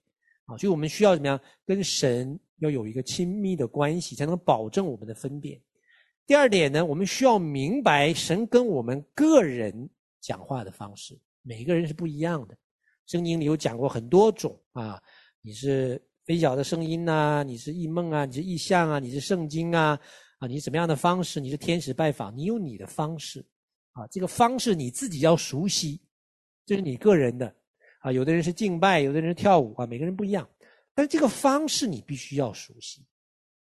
[0.45, 0.57] 啊。
[0.57, 1.39] 所以我们需要怎么样？
[1.63, 5.61] 跟神要有一个亲密的关系，才能保证我们的分辨。
[6.25, 9.87] 第二点呢，我们需要明白神跟我们个人
[10.19, 11.19] 讲话的方式。
[11.43, 12.57] 每个人是不一样的，
[13.05, 15.01] 圣经里有讲过很多种啊，
[15.41, 19.99] 你是微小的声音呐，你是异梦啊，你是异象啊，你是圣经啊，
[20.39, 21.39] 啊，你怎么样的方式？
[21.39, 23.45] 你是天使拜访，你有你的方式，
[23.93, 25.99] 啊，这个方式你自己要熟悉，
[26.65, 27.53] 这是你个人的，
[27.99, 30.47] 啊，有的人是敬拜，有的人是跳舞，啊，每个人不一样，
[30.93, 33.03] 但是这个方式你必须要熟悉，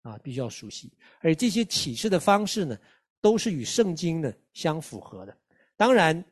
[0.01, 2.77] 啊，必须要熟悉，而这些启示的方式呢，
[3.19, 5.37] 都是与圣经呢相符合的。
[5.75, 6.23] 当然，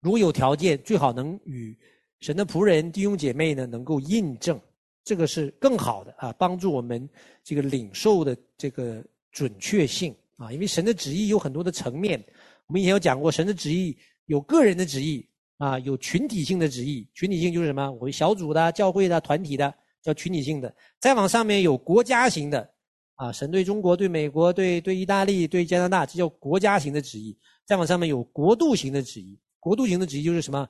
[0.00, 1.78] 如果有条件，最好能与
[2.20, 4.60] 神的仆人弟兄姐妹呢能够印证。
[5.02, 7.08] 这个是更好的啊，帮助我们
[7.42, 12.22] 这个领受的这个准确性啊，因为神的旨意有很多的层面，
[12.70, 15.28] 我们以前有讲过，神的旨意有个人的旨意
[15.58, 17.90] 啊，有群体性的旨意，群体性就是什么？
[17.90, 20.72] 我们小组的、教会的、团体的，叫群体性的。
[21.00, 22.70] 再往上面有国家型的
[23.16, 27.36] 啊，神对中国、对美国、对对意大利、对加拿大，这叫国家型的旨意。
[27.64, 30.68] 再往上面有国度型的旨意，国度型的旨意就是什么？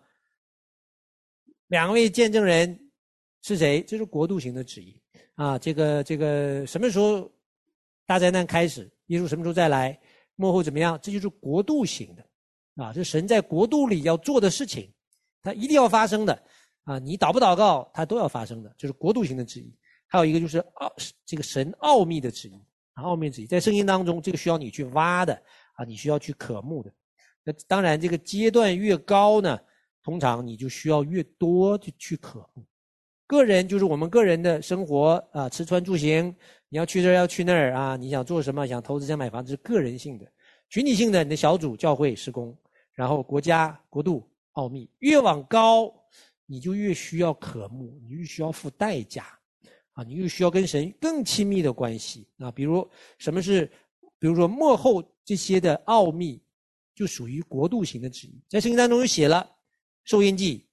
[1.67, 2.87] 两位见证人。
[3.43, 3.83] 是谁？
[3.85, 5.01] 这是国度型的旨意
[5.35, 5.59] 啊！
[5.59, 7.31] 这个这个什么时候
[8.07, 8.91] 大灾难开始？
[9.07, 9.99] 耶稣什么时候再来？
[10.41, 10.99] 幕后怎么样？
[11.03, 12.25] 这就是国度型的
[12.83, 12.93] 啊！
[12.93, 14.91] 这神在国度里要做的事情，
[15.43, 16.43] 它一定要发生的
[16.85, 16.99] 啊！
[16.99, 19.73] 你祷不祷告，它都要发生的，就是国度型的旨意。
[20.07, 20.93] 还有一个就是奥
[21.25, 22.61] 这个神奥秘的旨意，
[22.95, 25.35] 奥秘旨意在圣经当中，这个需要你去挖的
[25.75, 26.93] 啊，你需要去渴慕的。
[27.45, 29.59] 那当然，这个阶段越高呢，
[30.03, 32.65] 通常你就需要越多的去渴慕。
[33.31, 36.35] 个人就是我们个人的生活啊，吃穿住行，
[36.69, 38.67] 你要去这儿要去那儿啊，你想做什么？
[38.67, 40.27] 想投资想买房，这是个人性的。
[40.69, 42.53] 群体性的，你的小组、教会、施工，
[42.93, 45.95] 然后国家、国度、奥秘，越往高，
[46.45, 49.27] 你就越需要渴慕，你越需要付代价
[49.93, 52.51] 啊，你越需要跟神更亲密的关系啊。
[52.51, 52.85] 比如
[53.19, 53.65] 什么是，
[54.19, 56.43] 比如说幕后这些的奥秘，
[56.97, 59.49] 就属于国度型的旨意，在圣经当中就写了
[60.03, 60.67] 受印记。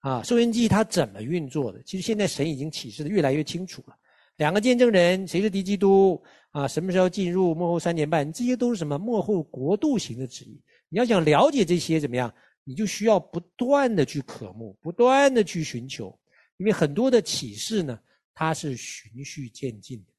[0.00, 1.82] 啊，收音机它怎么运作的？
[1.82, 3.94] 其实现在神已经启示的越来越清楚了。
[4.36, 6.20] 两个见证人，谁是敌基督？
[6.52, 8.32] 啊，什么时候进入幕后三年半？
[8.32, 10.58] 这些都是什么幕后国度型的旨意。
[10.88, 12.34] 你要想了解这些怎么样，
[12.64, 16.18] 你就需要不断的去渴慕，不断的去寻求。
[16.56, 18.00] 因为很多的启示呢，
[18.32, 20.12] 它是循序渐进的，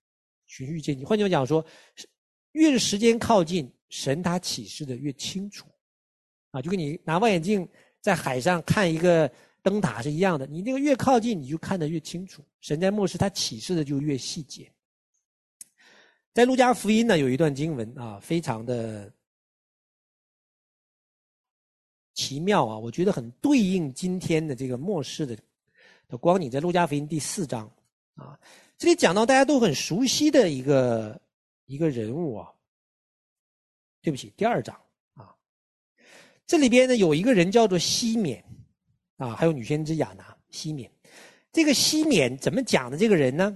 [0.45, 1.03] 循序渐进。
[1.03, 1.65] 换句话讲说，
[2.51, 5.67] 越是时间靠近，神他启示的越清楚。
[6.51, 7.67] 啊，就跟你拿望远镜
[7.99, 9.27] 在海上看一个。
[9.63, 12.43] 灯塔是一样的，你那个越靠近，你就看得越清楚。
[12.61, 14.71] 神在末世，他启示的就越细节。
[16.33, 19.13] 在路加福音呢，有一段经文啊，非常的
[22.15, 25.37] 奇妙啊，我觉得很对应今天的这个末世的
[26.07, 26.49] 的光景。
[26.49, 27.71] 在路加福音第四章
[28.15, 28.39] 啊，
[28.77, 31.21] 这里讲到大家都很熟悉的一个
[31.65, 32.51] 一个人物啊。
[34.01, 34.75] 对不起，第二章
[35.13, 35.35] 啊，
[36.47, 38.43] 这里边呢有一个人叫做西缅。
[39.21, 40.89] 啊，还有女先知亚拿、西缅，
[41.51, 42.97] 这个西缅怎么讲的？
[42.97, 43.55] 这个人呢？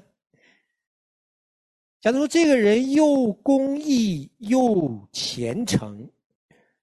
[2.02, 6.08] 假如说这个人又公义又虔诚，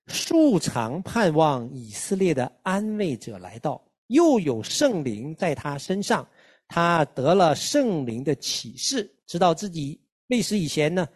[0.09, 6.29] 素常盼望以色列的安慰者来到，又有圣灵在他身上，
[6.66, 11.09] 他得了圣灵的启示，知道自己未死以前呢，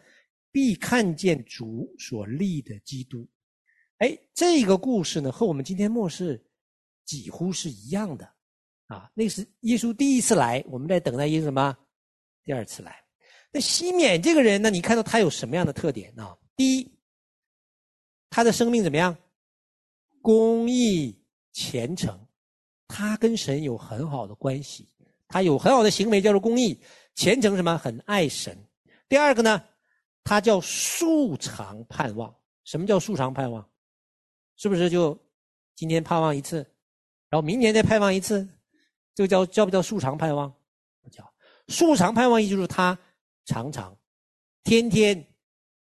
[0.52, 3.26] 必看见主所立的基督。
[3.98, 6.40] 哎，这个故事呢，和我们今天末世。
[7.06, 8.28] 几乎是一样的，
[8.88, 11.74] 啊，那是耶稣第一次来，我们在等待耶稣什么？
[12.44, 13.02] 第二次来。
[13.52, 14.68] 那西缅这个人呢？
[14.68, 16.36] 你看到他有什么样的特点呢？
[16.56, 16.98] 第一，
[18.28, 19.16] 他的生命怎么样？
[20.20, 22.26] 公义虔诚，
[22.88, 24.88] 他跟神有很好的关系，
[25.28, 26.78] 他有很好的行为叫做公义
[27.14, 27.78] 虔诚，什么？
[27.78, 28.58] 很爱神。
[29.08, 29.64] 第二个呢，
[30.24, 32.34] 他叫素常盼望。
[32.64, 33.64] 什么叫素常盼望？
[34.56, 35.16] 是不是就
[35.76, 36.68] 今天盼望一次？
[37.28, 38.48] 然后明年再盼望一次，
[39.14, 40.48] 这个叫叫不叫素常盼望？
[41.02, 41.28] 不叫
[41.66, 42.96] 素常盼望，意思就是他
[43.44, 43.96] 常常、
[44.62, 45.26] 天天、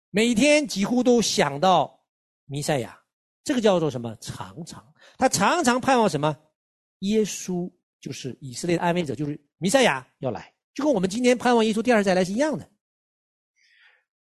[0.09, 2.03] 每天几乎都想到
[2.45, 2.99] 弥赛亚，
[3.43, 4.15] 这个叫做什么？
[4.19, 4.83] 常常，
[5.17, 6.35] 他常常盼望什么？
[6.99, 7.71] 耶稣
[8.01, 12.67] 就是以色列的安慰者，就是弥赛亚要来，就跟我们今天盼望耶稣第二次再来是一样的。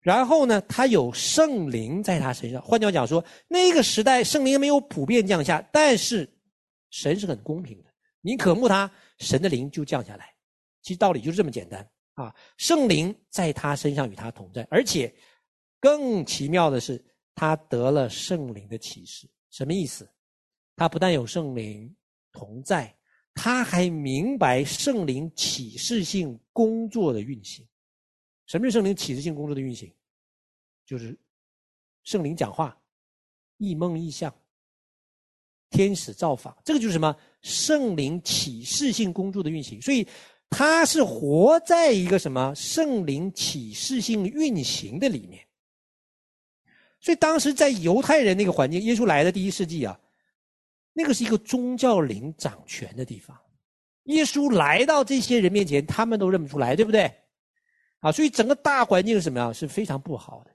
[0.01, 6.27] 然后呢，他有圣灵在他身上，换句话讲说，那个时代圣灵没有普遍降下，但是。
[6.93, 10.31] 神是很公平的，你渴慕他，神的灵就降下来。
[10.83, 12.33] 其实道理就是这么简单啊！
[12.55, 15.11] 圣灵在他身上与他同在，而且
[15.79, 17.03] 更奇妙的是，
[17.33, 19.27] 他得了圣灵的启示。
[19.49, 20.07] 什么意思？
[20.75, 21.95] 他不但有圣灵
[22.31, 22.95] 同在，
[23.33, 27.67] 他还明白圣灵启示性工作的运行。
[28.45, 29.91] 什么是圣灵启示性工作的运行？
[30.85, 31.19] 就是
[32.03, 32.79] 圣灵讲话，
[33.57, 34.31] 异梦异象。
[35.73, 37.13] 天使造访，这个就是什么？
[37.41, 39.81] 圣灵启示性工作的运行。
[39.81, 40.07] 所以，
[40.49, 45.43] 他是活在一个什么圣灵启示性运行的里面。
[47.01, 49.99] 所以当时在犹太人那个环境，耶稣来的第一世纪啊，
[50.93, 53.37] 那个是一个宗教灵掌权的地方。
[54.03, 57.11] 耶稣来到这些人面前，他们都认不出来，对不对？
[57.99, 59.53] 啊，所以整个大环境是什么样？
[59.53, 60.51] 是非常不好的。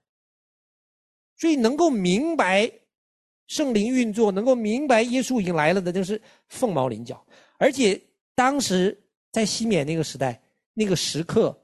[1.36, 2.70] 所以能够明白
[3.48, 7.26] 圣灵运作，能够明白耶稣已经来了的，就是凤毛麟角。
[7.58, 8.00] 而且
[8.34, 8.96] 当时
[9.32, 10.40] 在西缅那个时代，
[10.74, 11.58] 那个时刻，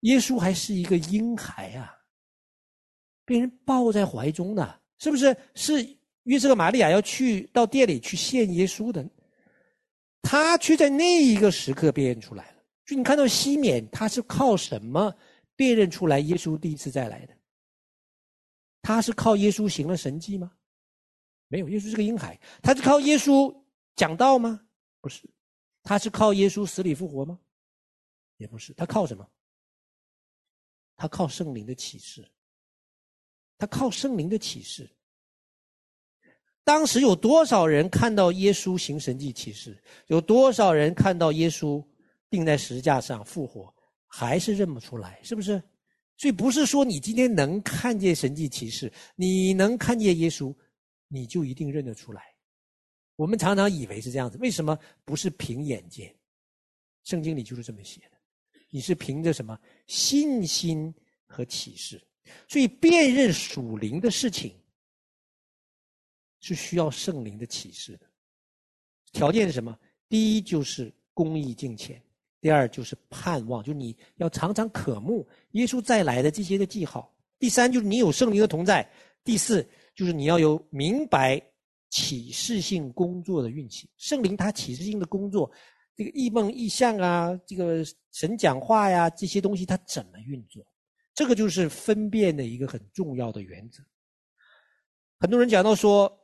[0.00, 1.96] 耶稣还是一个婴孩啊，
[3.24, 5.34] 被人抱在怀中的，是不是？
[5.54, 9.04] 是约瑟和玛利亚要去到店里去献耶稣的。
[10.22, 12.62] 他却在那一个时刻辨认出来了。
[12.84, 15.12] 就你看到西缅，他是靠什么
[15.56, 17.34] 辨认出来耶稣第一次再来的？
[18.82, 20.52] 他是靠耶稣行了神迹吗？
[21.52, 22.40] 没有，耶稣是个婴孩。
[22.62, 23.54] 他是靠耶稣
[23.94, 24.58] 讲道吗？
[25.02, 25.28] 不是。
[25.82, 27.38] 他是靠耶稣死里复活吗？
[28.38, 28.72] 也不是。
[28.72, 29.28] 他靠什么？
[30.96, 32.26] 他靠圣灵的启示。
[33.58, 34.90] 他靠圣灵的启示。
[36.64, 39.78] 当时有多少人看到耶稣行神迹启示？
[40.06, 41.84] 有多少人看到耶稣
[42.30, 43.74] 钉在十字架上复活，
[44.06, 45.20] 还是认不出来？
[45.22, 45.62] 是不是？
[46.16, 50.54] 所以不是说你今天能看见神迹启示，你能看见耶稣，
[51.12, 52.34] 你就一定认得出来。
[53.16, 56.14] 我们常常以为是这样子，为什么不是凭眼见？
[57.04, 58.16] 圣经里就是这么写的。
[58.70, 60.92] 你是凭着什么信心
[61.26, 62.02] 和启示？
[62.48, 64.58] 所以辨认属灵的事情。
[66.44, 68.06] 是需要圣灵的启示的，
[69.12, 69.78] 条件是什么？
[70.08, 72.02] 第一就是公义敬虔，
[72.40, 77.14] 第二就是盼望，就你要常常渴慕耶稣再来的这些的记号。
[77.38, 78.84] 第三就是你有圣灵的同在，
[79.22, 81.40] 第四就是你要有明白
[81.90, 83.88] 启示性工作的运气。
[83.96, 85.50] 圣灵他启示性的工作，
[85.94, 90.66] 这个异梦异象啊，这个神讲话呀，这些东西它怎么运作？
[91.14, 93.82] 这个就是分辨的一个很重要的原则。
[95.18, 96.18] 很多人讲到说。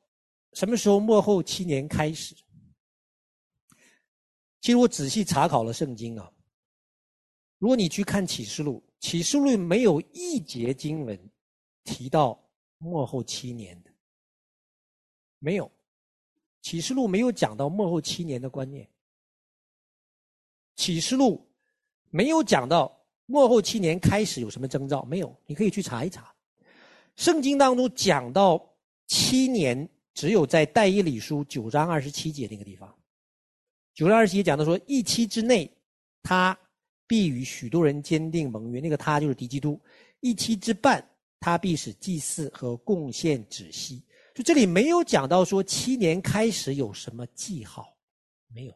[0.55, 2.35] 什么时候末后七年开始？
[4.63, 6.33] 其实我仔细查考了圣经啊。
[7.59, 11.31] 如果你去看启示录，启示录没有一节经文
[11.85, 12.48] 提到
[12.79, 13.91] 末后七年的，
[15.39, 15.71] 没有。
[16.63, 18.89] 启示录没有讲到末后七年的观念。
[20.77, 21.47] 启示录
[22.11, 25.37] 没有讲到末后七年开始有什么征兆，没有。
[25.47, 26.35] 你可以去查一查。
[27.17, 28.75] 圣经当中讲到
[29.07, 29.89] 七年。
[30.15, 32.93] 只有在但以理书九章二十七节那个地方，
[33.95, 35.73] 九章二十七节讲的说，一期之内，
[36.25, 36.59] 他
[37.07, 38.81] 必与许多人坚定盟约。
[38.81, 39.81] 那个他就是敌基督。
[40.19, 41.08] 一期之半，
[41.41, 44.03] 他必使祭祀和贡献止息。
[44.35, 47.97] 就这里没有讲到说七年开始有什么记号，
[48.49, 48.75] 没有。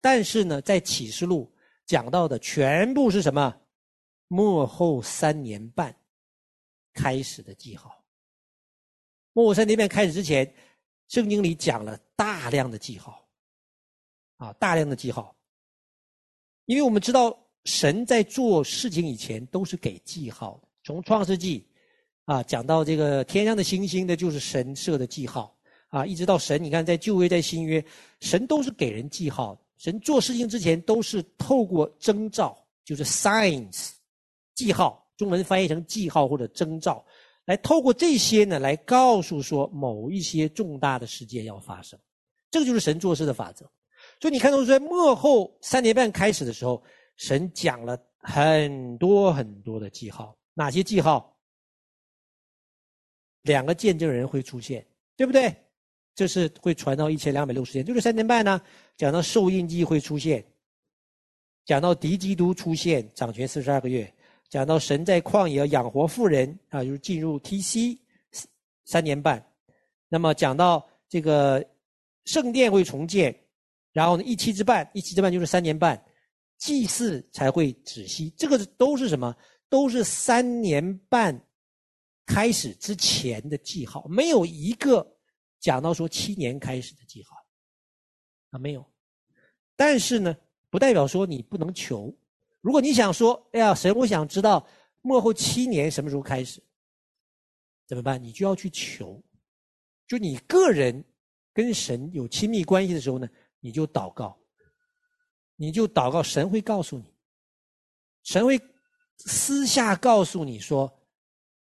[0.00, 1.52] 但是呢，在启示录
[1.86, 3.56] 讲到的全部是什么？
[4.26, 5.94] 末后三年半
[6.92, 8.02] 开始的记号。
[9.32, 10.52] 末后三年半开始之前，
[11.08, 13.28] 圣经里讲了大量的记号，
[14.38, 15.36] 啊，大量的记号。
[16.64, 21.64] 因为我们知道神在做事情以前都是给记号的，从创世纪
[22.24, 25.56] 啊讲到这个天上的星星的，就是神设的记号
[25.88, 27.84] 啊，一直到神，你看在旧约在新约，
[28.20, 29.58] 神都是给人记号。
[29.78, 33.90] 神做事情之前都是透过征兆，就是 signs，
[34.54, 37.04] 记号，中文翻译成记号或者征兆。
[37.46, 41.98] 来透过这些呢，来告诉说某一些重大的事件要发生，
[42.48, 43.68] 这个就是神做事的法则。
[44.20, 46.80] 所以你看到在末后三年半开始的时候，
[47.16, 51.36] 神讲了很多很多的记号，哪些记号？
[53.42, 54.86] 两个见证人会出现，
[55.16, 55.54] 对不对？
[56.14, 58.60] 这是会传到一千两百六十天，就是三年半呢。
[58.96, 60.44] 讲到受印记会出现，
[61.64, 64.14] 讲到敌基督出现，掌权四十二个月。
[64.48, 67.98] 讲到神在旷野养活妇人啊，就是进入 TC
[68.84, 69.44] 三年半。
[70.08, 71.66] 那么讲到这个
[72.26, 73.34] 圣殿会重建，
[73.92, 76.00] 然后呢一期之半，一期之半就是三年半，
[76.58, 78.28] 祭祀才会止息。
[78.36, 79.34] 这个都是什么？
[79.72, 81.48] 都是三年半
[82.26, 85.16] 开始之前的记号，没有一个
[85.60, 87.34] 讲到说七年开始的记号
[88.50, 88.84] 啊，没有。
[89.74, 90.36] 但是呢，
[90.68, 92.14] 不代表说你不能求。
[92.60, 94.68] 如果你想说，哎呀，神，我想知道
[95.00, 96.62] 末后七年什么时候开始，
[97.86, 98.22] 怎么办？
[98.22, 99.24] 你就要去求，
[100.06, 101.02] 就你个人
[101.54, 103.26] 跟神有亲密关系的时候呢，
[103.58, 104.38] 你就祷告，
[105.56, 107.06] 你就祷告，神会告诉你，
[108.22, 108.60] 神会
[109.26, 110.92] 私下告诉你说，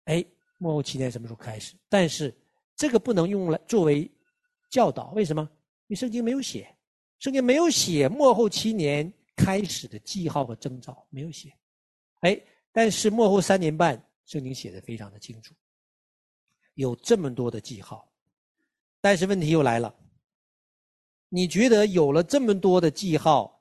[0.05, 0.25] 哎，
[0.59, 1.75] 末后七年什么时候开始？
[1.89, 2.35] 但是
[2.75, 4.11] 这个不能用来作为
[4.71, 5.43] 教导，为什么？
[5.87, 6.75] 因为圣经没有写，
[7.19, 11.53] 圣经没有写末后七年开始的记号和征兆，没有写。
[12.21, 12.41] 哎，
[12.73, 15.55] 但是末后三年半，圣经写的非常的清楚，
[16.75, 18.11] 有这么多的记号。
[19.03, 19.95] 但是问题又来了，
[21.29, 23.54] 你觉得有了这么多的记号，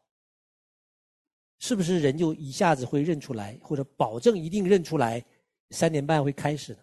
[1.65, 5.23] 是不是人就一下子会认出来，或者保证一定认出来，
[5.69, 6.79] 三点半会开始呢？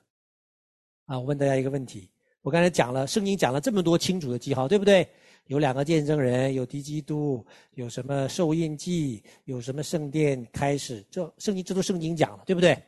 [1.04, 2.08] 啊，我问大家一个问题，
[2.40, 5.06] 我刚才讲了，圣经讲了这么多清楚的记号，对不对？
[5.48, 12.82] 有两个见证人，有敌基督，有什么受印记，有什么圣殿开始，这圣经这都圣经讲了，对不对？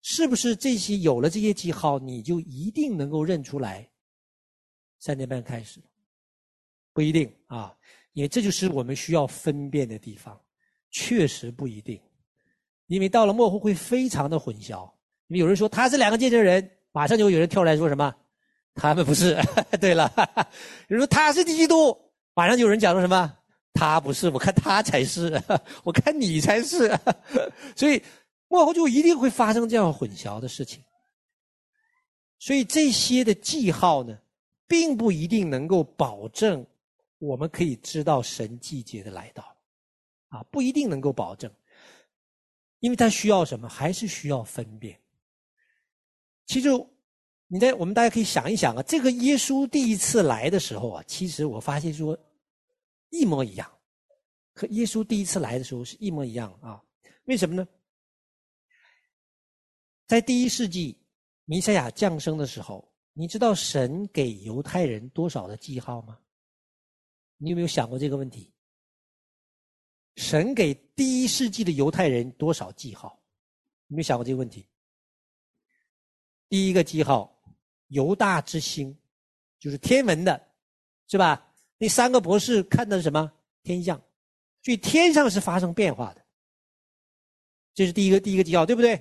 [0.00, 3.86] 是不是这些有了这些记号，你就一定能够认出来？
[4.98, 5.78] 三点半开始，
[6.94, 7.76] 不一定啊，
[8.14, 10.40] 因为这就是我们需要分辨的地方，
[10.98, 12.00] 确实不一定，
[12.86, 14.90] 因为到了末后会非常的混淆。
[15.26, 18.14] 因为有人说他是两个见证人，马上就有人跳出来说什么，
[18.74, 19.36] 他们不是。
[19.78, 20.10] 对了，
[20.88, 21.94] 有人说他是基督，
[22.34, 23.30] 马上就有人讲说什么，
[23.74, 25.38] 他不是，我看他才是，
[25.84, 26.98] 我看你才是。
[27.76, 28.02] 所以
[28.48, 30.82] 末后就一定会发生这样混淆的事情。
[32.38, 34.18] 所以这些的记号呢，
[34.66, 36.64] 并不一定能够保证
[37.18, 39.55] 我们可以知道神季节的来到，
[40.28, 41.52] 啊，不一定能够保证，
[42.80, 43.68] 因为它需要什么？
[43.68, 45.00] 还是需要分辨。
[46.46, 46.68] 其实，
[47.46, 52.18] 你在我们大家可以想一想啊，这个耶稣第一次来的时候啊，其实我发现说
[53.10, 53.70] 一模一样，
[54.52, 56.82] 和耶稣第一次来的时候是一模一样啊。
[57.24, 57.66] 为什么呢？
[60.06, 60.96] 在第一世纪
[61.44, 62.92] 弥赛亚降生的时候。
[63.18, 66.18] 你知道神给犹太人多少的记号吗？
[67.38, 68.52] 你有没有想过这个问题？
[70.16, 73.18] 神给第一世纪的犹太人多少记号？
[73.88, 74.66] 有没有想过这个问题？
[76.48, 77.32] 第一个记号，
[77.88, 78.96] 犹大之星，
[79.60, 80.40] 就是天文的，
[81.06, 81.52] 是吧？
[81.78, 83.30] 那三个博士看的是什么？
[83.62, 84.00] 天象，
[84.62, 86.24] 所以天上是发生变化的。
[87.74, 89.00] 这是第一个第一个记号，对不对？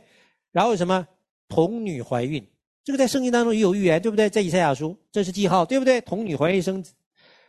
[0.51, 1.07] 然后什么？
[1.47, 2.45] 童女怀孕。
[2.84, 4.30] 这个在圣经当中也有预言，对不对？
[4.30, 6.01] 在以赛亚书，这是记号，对不对？
[6.01, 6.93] 童女怀孕生子，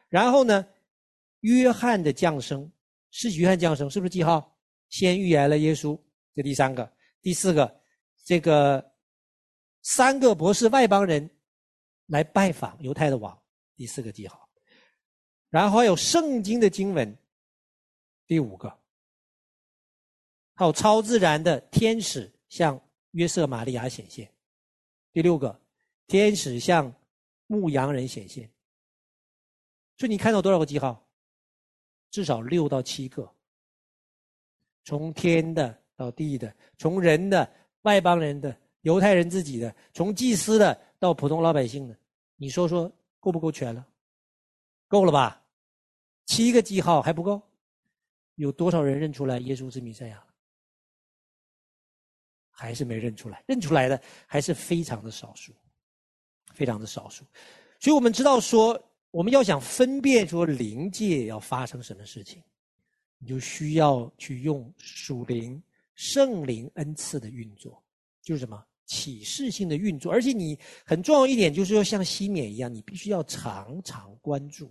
[0.09, 0.67] 然后呢，
[1.41, 2.71] 约翰的降生，
[3.19, 4.55] 是约翰降生，是不是记号？
[4.91, 5.99] 先预言了耶稣，
[6.35, 6.93] 这第三个，
[7.23, 7.81] 第四个，
[8.25, 8.93] 这个
[9.81, 11.29] 三个博士外邦人
[12.09, 13.43] 来拜访犹太的王，
[13.75, 14.47] 第四个记号，
[15.49, 17.17] 然后还有圣经的经文，
[18.27, 18.69] 第五个，
[20.55, 22.79] 还有超自然的天使向
[23.13, 24.31] 约瑟玛利亚显现。
[25.15, 25.59] 第六个，
[26.07, 26.95] 天使向
[27.47, 28.53] 牧羊人显现。
[29.97, 31.06] 所以你看到多少个记号？
[32.17, 33.31] 至少六到七个。
[34.85, 37.47] 从天的到地的，从人的、
[37.83, 41.95] 外邦人的、犹太人自己的，从祭司的到普通老百姓的，
[42.37, 42.91] 你说说
[43.21, 43.87] 够不够全了？
[44.89, 45.45] 够了吧？
[46.25, 47.43] 七个记号还不够？
[48.37, 50.25] 有多少人认出来耶稣是弥赛亚？
[52.49, 55.53] 还是没认出来，认出来的还是非常的少数，
[56.55, 57.27] 非常的少数。
[57.79, 58.83] 所以我们知道说，
[59.17, 62.43] 我们要想分辨说灵界要发生什么事情，
[63.17, 65.63] 你就需要去用属灵
[65.95, 67.83] 圣灵恩赐的运作，
[68.21, 70.13] 就是什么启示性的运作。
[70.13, 74.71] 而且你很重要一点就是要，像西缅一样，你必须要常常关注。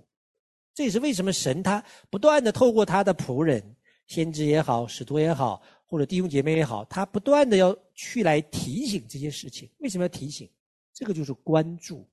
[0.75, 3.75] 这也是为什么神他不断的透过他的仆人，
[4.05, 5.59] 先知也好，使徒也好。
[5.87, 9.67] 或者弟兄姐妹也好，他不断的要去来提醒这些事情。
[9.79, 10.47] 为什么要提醒？
[10.93, 12.07] 这个就是关注。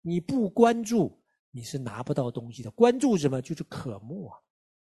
[0.00, 1.20] 你不关注，
[1.52, 2.70] 你是拿不到东西的。
[2.72, 3.40] 关注什么？
[3.40, 4.36] 就是渴慕啊。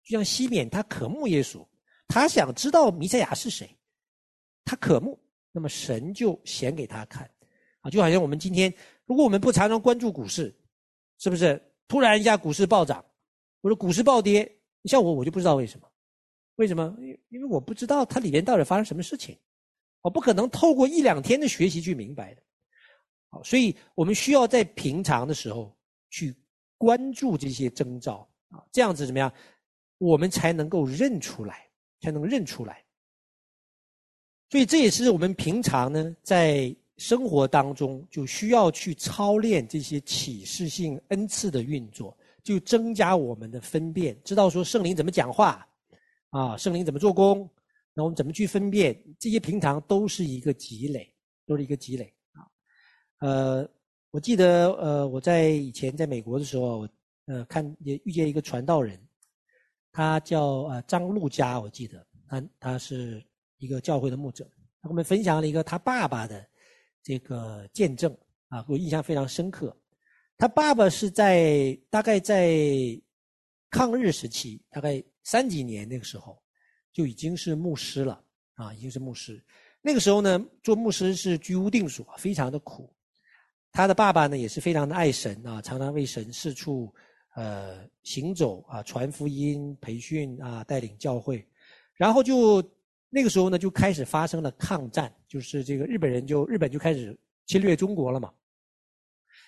[0.03, 1.67] 就像西缅，他渴慕耶稣，
[2.09, 3.69] 他想知道弥赛亚是谁，
[4.65, 5.19] 他渴慕，
[5.51, 7.31] 那么神就显给他看。
[7.81, 8.73] 啊，就好像我们今天，
[9.05, 10.55] 如果我们不常常关注股市，
[11.19, 13.05] 是不是突然一下股市暴涨，
[13.63, 14.43] 或者股市暴跌？
[14.83, 15.91] 你像我，我就不知道为什么。
[16.57, 16.95] 为什么？
[17.31, 19.37] 因为我不知道它里面到底发生什么事情，
[20.03, 22.43] 我不可能透过一两天的学习去明白的。
[23.43, 25.77] 所以我们需要在平常的时候
[26.11, 26.33] 去
[26.85, 29.33] 关注这些征兆啊，这样子怎么样？
[29.97, 31.67] 我们才能够认出来，
[32.03, 32.85] 才能认出来。
[34.51, 45.67] 所以这也是我们平常呢在生活当中就需要去操练这些启示性恩赐的运作，就增加我们的分辨，知道说圣灵怎么讲话。
[46.31, 47.49] 啊，圣灵怎么做工？
[47.95, 49.01] 那我们怎么去分辨？
[49.21, 51.15] 这些平常都是一个积累，
[51.47, 52.43] 都是一个积累啊。
[53.21, 53.69] 呃，
[54.15, 56.89] 我记得呃，我在以前在美国的时候，我
[57.27, 58.97] 呃看也遇见一个传道人，
[59.91, 63.21] 他叫呃张路家，我记得他他是
[63.59, 64.45] 一个教会的牧者，
[64.81, 66.47] 他跟我们分享了一个他爸爸的
[67.03, 68.17] 这个见证
[68.51, 69.77] 啊，给我印象非常深刻。
[70.39, 72.57] 他爸爸是在大概在
[73.69, 76.41] 抗日时期，大概三几年那个时候，
[76.93, 78.23] 就已经是牧师了
[78.55, 79.45] 啊，已经是牧师。
[79.83, 82.89] 那个时候呢，做牧师是居无定所，非常的苦。
[83.75, 86.95] 他的爸爸呢，也是非常的爱神啊，常常为神四处
[87.35, 91.45] 呃行走啊，传福音、培训啊，带领教会。
[91.95, 92.63] 然后就
[93.11, 98.33] 那个时候呢，就开始发生了抗战，就是这个日本人就日本就开始侵略中国了嘛。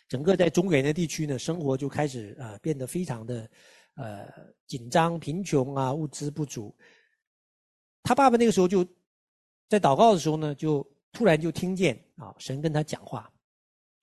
[0.08, 3.48] 整个在中原的地区呢，生活就开始呃变得非常的
[3.94, 4.26] 呃
[4.66, 6.76] 紧张、贫穷啊，物资不足。
[8.02, 8.84] 他爸爸那个时候就
[9.68, 13.32] 在祷告的时候呢，就突然就听见啊神跟他讲话，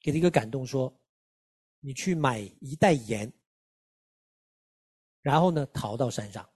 [0.04, 0.94] 给他一个感动说
[1.80, 3.32] ：“你去买一袋盐，
[5.22, 6.48] 然后呢逃到山上。”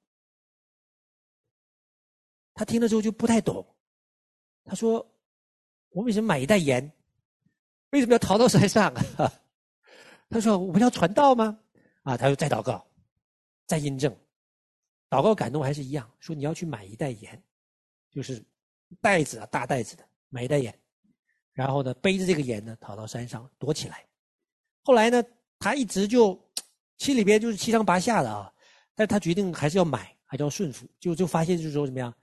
[2.53, 3.65] 他听了之后就不太懂，
[4.65, 4.99] 他说
[5.89, 6.91] ：“我为什么买一袋盐？”
[7.91, 9.31] 为什么要逃到山上啊？
[10.29, 11.57] 他说：“我们要传道吗？”
[12.03, 12.85] 啊，他又再祷告，
[13.65, 14.13] 再印证，
[15.09, 17.41] 祷告感动还是一样，说你要去买一袋盐，
[18.11, 18.43] 就是
[18.99, 20.77] 袋子啊，大袋子的，买一袋盐，
[21.57, 24.05] 然后呢，背着这个盐呢，逃到山上躲起来。
[24.83, 25.23] 后来呢，
[25.57, 26.39] 他一直就
[26.99, 28.53] 心里边就是七上八下的啊，
[28.93, 32.13] 但是他决定还是要买，还是要顺服，就就发现就是说怎么样，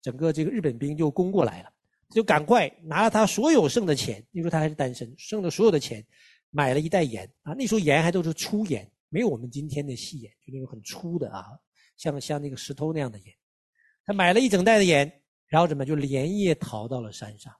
[0.00, 1.70] 整个这个日本兵就攻过来了。
[2.10, 6.06] 就赶快拿了他所有剩的钱，那时候他还是单身，剩的所有的钱，
[6.50, 7.52] 买了一袋盐啊。
[7.54, 11.46] 那时候盐还都是粗盐，没有我们今天的细盐，就那种很粗的啊，
[11.96, 13.34] 像像那个石头那样的盐。
[14.04, 15.10] 他买了一整袋的盐，
[15.48, 17.52] 然后怎么就连夜逃到了山上，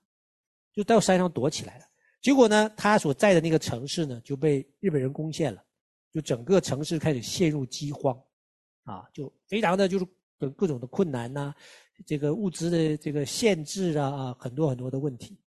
[0.74, 1.84] 就到山上躲起来了。
[2.20, 5.62] 结果呢，他所在的那个城市呢就被日本人攻陷了，
[6.10, 8.18] 就整个城市开始陷入饥荒，
[8.84, 10.06] 啊，就非常的就是
[10.38, 11.54] 各各种的困难呐、
[12.06, 15.38] 这个物资的这个限制啊啊，很多很多的问题，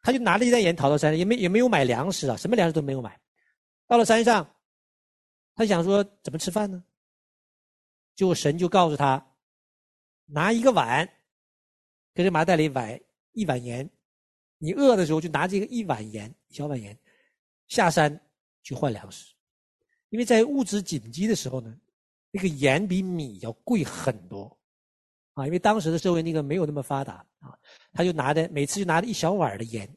[0.00, 3.20] 他就拿了一袋盐逃到山上，也没也没有买粮食啊，什么粮食都没有买。
[3.88, 4.48] 到了山上，
[5.54, 6.82] 他想说怎么吃饭呢？
[8.14, 9.34] 就神就告诉他，
[10.26, 11.08] 拿一个碗，
[12.14, 13.00] 跟这麻袋里碗
[13.32, 13.90] 一碗盐，
[14.62, 16.96] 你饿的时候就拿这个一碗盐，小碗盐，
[17.66, 18.20] 下山
[18.62, 19.34] 去换粮食，
[20.10, 21.76] 因为在物资紧急的时候呢，
[22.30, 24.56] 那个盐比米要贵很多。
[25.34, 27.58] 啊，因为当时的社会那个没有那么发达啊，
[27.92, 29.88] 他就拿着每次就拿着一小碗的盐，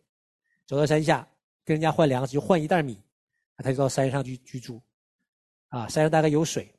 [0.65, 1.27] 走到山下
[1.63, 2.97] 跟人家换粮食，就换一袋米，
[3.57, 4.81] 他就到山上去居住，
[5.67, 6.73] 啊，山上大概有水，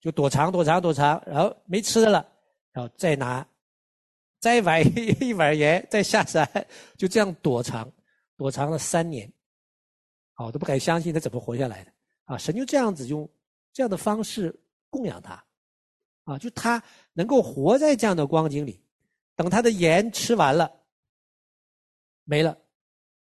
[0.00, 2.28] 就躲藏躲藏躲藏，然后没吃的了，
[2.70, 3.44] 然后再拿，
[4.40, 6.48] 再买一碗盐， 再下山，
[6.96, 7.90] 就这样躲藏，
[8.36, 9.30] 躲藏了三年，
[10.34, 11.92] 啊，我都不敢相信他怎么活下来的，
[12.24, 13.28] 啊，神就这样子用
[13.72, 14.54] 这样的方式
[14.90, 15.42] 供养他。
[16.24, 16.82] 啊，就他
[17.12, 18.82] 能够活在这样的光景里，
[19.36, 20.72] 等他的盐吃完了，
[22.24, 22.56] 没了，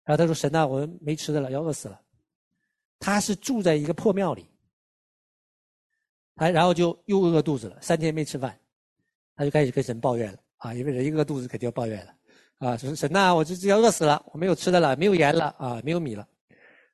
[0.05, 2.01] 然后他说：“神啊，我们没吃的了，要饿死了。”
[2.99, 4.49] 他是住在一个破庙里，
[6.35, 8.57] 他然后就又饿肚子了，三天没吃饭，
[9.35, 10.39] 他就开始跟神抱怨了。
[10.63, 12.15] 啊，因为人一饿肚子肯定要抱怨了
[12.59, 16.27] 啊，说神啊，我这这要饿死了，我没有吃的了，没有盐了啊，没有米了，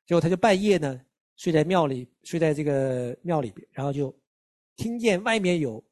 [0.04, 1.00] 结果他就半夜呢
[1.36, 4.14] 睡在庙里，睡在这个庙里边，然后就
[4.76, 5.82] 听见外面有。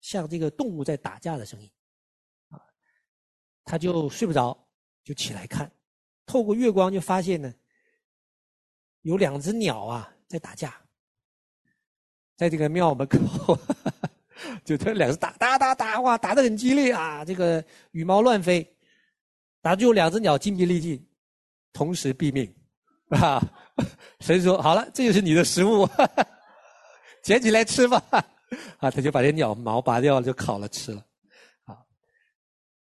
[0.00, 1.70] 像这个动物在打架的声音，
[2.48, 2.60] 啊，
[3.62, 4.66] 他就睡不着，
[5.04, 5.70] 就起来看，
[6.26, 7.54] 透过月光就发现呢，
[9.02, 10.74] 有两只鸟啊在打架，
[12.36, 13.56] 在这个庙门口，
[14.64, 18.66] 就他两只打打打打，哇，打得很激烈啊，这个羽毛乱飞，
[19.60, 21.04] 打就两只鸟筋疲力尽，
[21.72, 22.52] 同时毙命，
[23.10, 23.42] 啊，
[24.20, 25.88] 神说好了，这就是你的食物，
[27.22, 28.02] 捡起来吃吧。
[28.78, 31.02] 啊，他就把这鸟毛拔掉了，就烤了吃了。
[31.64, 31.78] 啊，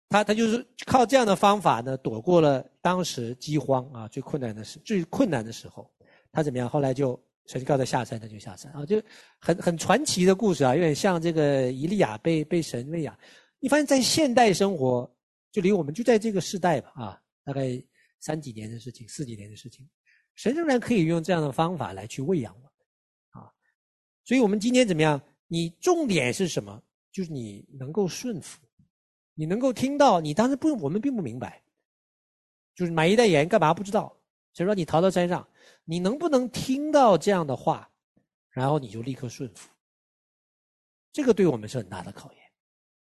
[0.10, 5.90] 他他就是靠这样的方法呢，躲过了当时饥荒啊最困难的时最困难的时候。
[6.34, 6.68] 他怎么样？
[6.68, 9.02] 后来就神告他下山，他就下山啊，就
[9.40, 13.18] 很很传奇的故事啊，有点像这个以利亚被被神喂养。
[13.60, 15.10] 你发现，在现代生活，
[15.52, 17.82] 就离我们就在这个时代吧啊，大概
[18.20, 19.88] 三几年的事情，四几年的事情，
[20.36, 22.70] 神仍然可以用这样的方法来去喂养我们
[23.32, 23.52] 啊。
[24.24, 25.22] 所以我们今天怎么样？
[25.48, 26.82] 你重点是什么？
[27.12, 28.62] 就是你能够顺服，
[29.34, 30.22] 你能够听到。
[30.22, 31.62] 你当时不，我们并不明白，
[32.74, 34.16] 就是买一袋盐干嘛不知道？
[34.54, 35.46] 所以说你逃到山上，
[35.86, 37.90] 你能不能听到这样的话，
[38.50, 39.70] 然后你就立刻顺服？
[41.14, 42.42] 这个对我们是很大的考验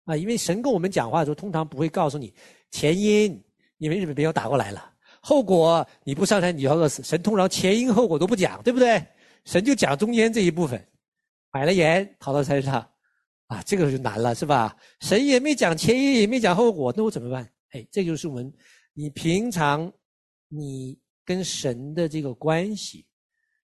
[0.05, 0.15] 啊！
[0.15, 2.33] 因为神跟我们讲话的时候，通常不会告诉你
[2.69, 3.43] 前因，
[3.77, 4.79] 因为日本兵要打过来了；
[5.21, 7.01] 后果，你不上山你就要饿死。
[7.01, 9.03] 神通常前因后果都不讲，对不对？
[9.45, 10.87] 神就讲中间这一部分。
[11.51, 12.87] 买了盐逃到山上，
[13.47, 14.77] 啊，这个就难了，是吧？
[15.01, 17.49] 神也没讲前因，也没讲后果，那我怎么办？
[17.71, 18.53] 哎，这就是我们，
[18.93, 19.91] 你平常
[20.49, 23.05] 你跟神的这个关系，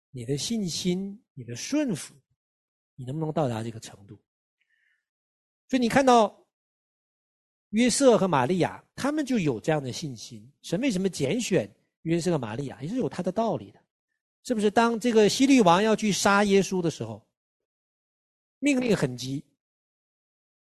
[0.09, 2.15] 你的信心，你的顺服，
[2.95, 4.19] 你能不能到达这个程度？
[5.69, 6.43] 所以你看到
[7.69, 10.51] 约瑟和玛利亚，他们就有这样的信心。
[10.63, 13.79] 神为什么拣选约瑟和玛利亚，也是有他的道理的，
[14.43, 14.71] 是不是？
[14.71, 17.23] 当这个希律王要去杀耶稣的时候，
[18.57, 19.45] 命令很急，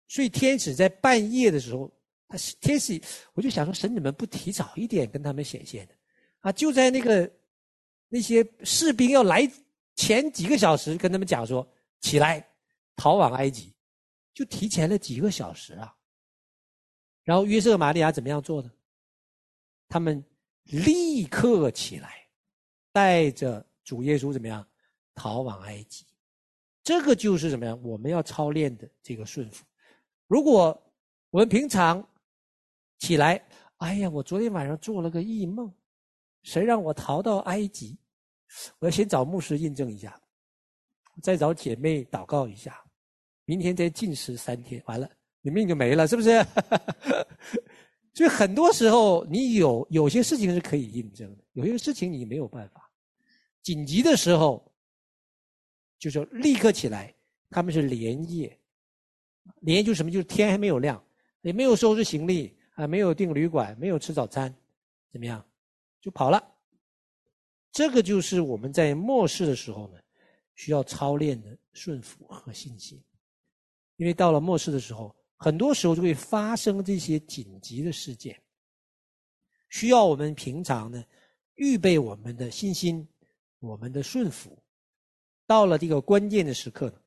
[0.08, 1.90] 所以天使在半夜的时候，
[2.28, 3.00] 他天使，
[3.32, 5.94] 我就想说，神怎么不提早一点跟他们显现呢？
[6.42, 7.28] 啊，就在那个
[8.08, 9.50] 那些士兵要来
[9.96, 11.66] 前几个小时，跟他们讲说，
[12.00, 12.46] 起来，
[12.94, 13.74] 逃往埃及，
[14.34, 15.96] 就提前了几个小时啊。
[17.24, 18.70] 然后约瑟和玛利亚怎么样做的？
[19.88, 20.22] 他们
[20.64, 22.26] 立刻起来，
[22.92, 24.66] 带着主耶稣怎么样
[25.14, 26.04] 逃往埃及。
[26.82, 27.74] 这个就是什么呀？
[27.76, 29.64] 我们要操练的这个顺服。
[30.26, 30.76] 如果
[31.30, 32.04] 我们平常
[32.98, 35.72] 起来，哎呀，我昨天晚上做了个异梦，
[36.42, 37.98] 谁让我逃到埃及？
[38.78, 40.20] 我要先找牧师印证一下，
[41.22, 42.82] 再找姐妹祷告一下，
[43.44, 46.44] 明天再禁食三天，完了，你命就没了，是不是？
[48.14, 52.90] 所以很多时候，你有有些事情是可以印证的，有些事情你没有办法。
[53.62, 54.66] 紧急的时候。
[55.98, 57.14] 就是立刻起来，
[57.48, 58.58] 他们是连夜，
[59.60, 60.10] 连夜就什么？
[60.10, 61.00] 就是天还没有亮，
[61.42, 64.52] 也没有收拾行李啊，没有订旅馆，没有吃早餐，
[65.12, 65.46] 怎么样，
[66.02, 66.54] 就跑了。
[67.70, 69.98] 这个就是我们在末世的时候呢，
[70.54, 73.02] 需要操练的顺服和信心。
[73.96, 78.38] 因为到了末世的时候，很多时候就会发生这些紧急的事件，
[79.70, 81.02] 需要我们平常呢
[81.54, 83.08] 预备我们的信心，
[83.60, 84.58] 我们的顺服。
[85.46, 87.00] 到了这个关键的时刻呢，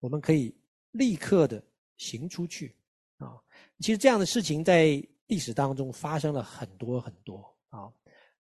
[0.00, 0.54] 我们可以
[0.90, 1.62] 立刻的
[1.96, 2.74] 行出去
[3.18, 3.40] 啊！
[3.78, 7.92] 其实这样的事情在历史当中发生了很多很多啊，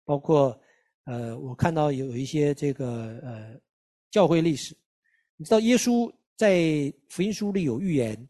[0.04, 0.60] 包括
[1.06, 3.60] 呃，我看到有一些这个呃
[4.10, 4.76] 教会历史，
[5.36, 8.28] 你知道耶稣在福音书里有预言，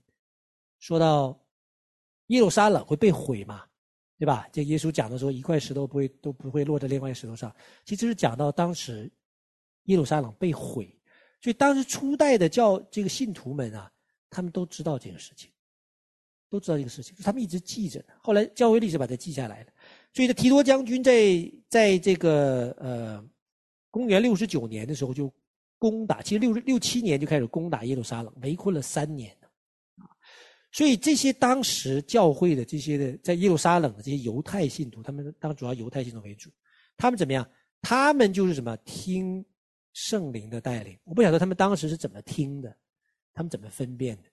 [0.79, 1.37] 说到
[2.27, 3.65] 耶路撒冷会被毁嘛，
[4.17, 4.47] 对吧？
[4.51, 7.53] 这耶稣讲的时候，一块石头不会都不会落在另外一石头上，
[7.85, 9.11] 其实是讲到当时
[9.83, 10.97] 耶路撒冷被毁。
[11.41, 13.91] 所以当时初代的教这个信徒们啊，
[14.29, 15.49] 他们都知道这个事情，
[16.49, 18.03] 都知道这个事情，他们一直记着。
[18.21, 19.71] 后来教会历史把它记下来了。
[20.13, 23.23] 所以这提多将军在在这个呃
[23.89, 25.31] 公元六十九年的时候就
[25.77, 29.35] 攻打，其实六六七年就开始攻打耶路撒冷，围困了三年
[29.97, 30.05] 啊。
[30.71, 36.49] 所以这些当时教会的这些的在耶路撒冷的这些犹太信徒，他们当主要犹太信徒为主，
[36.97, 37.47] 他们怎么样？
[37.81, 39.43] 他们就是什么听。
[39.93, 42.73] 圣灵的带领，我不晓得他们当时是怎么听的，
[43.33, 44.29] 他们怎么分辨的，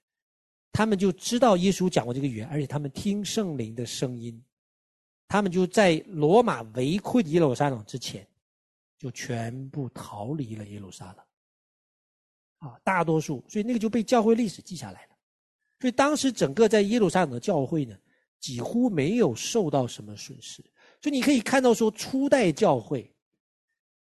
[0.70, 4.40] 他们就知道耶稣讲过这个语言，而且他们听圣灵的声音，
[5.28, 8.26] 他们就在罗马围困耶路撒冷之前，
[8.98, 15.16] 就全部逃离了耶路撒冷，啊，大多数，所以那个就被教会历史记下来了，
[15.78, 17.94] 所以当时整个在耶路撒冷的教会呢，
[18.40, 20.62] 几乎没有受到什么损失，
[21.02, 23.14] 所以你可以看到说初代教会。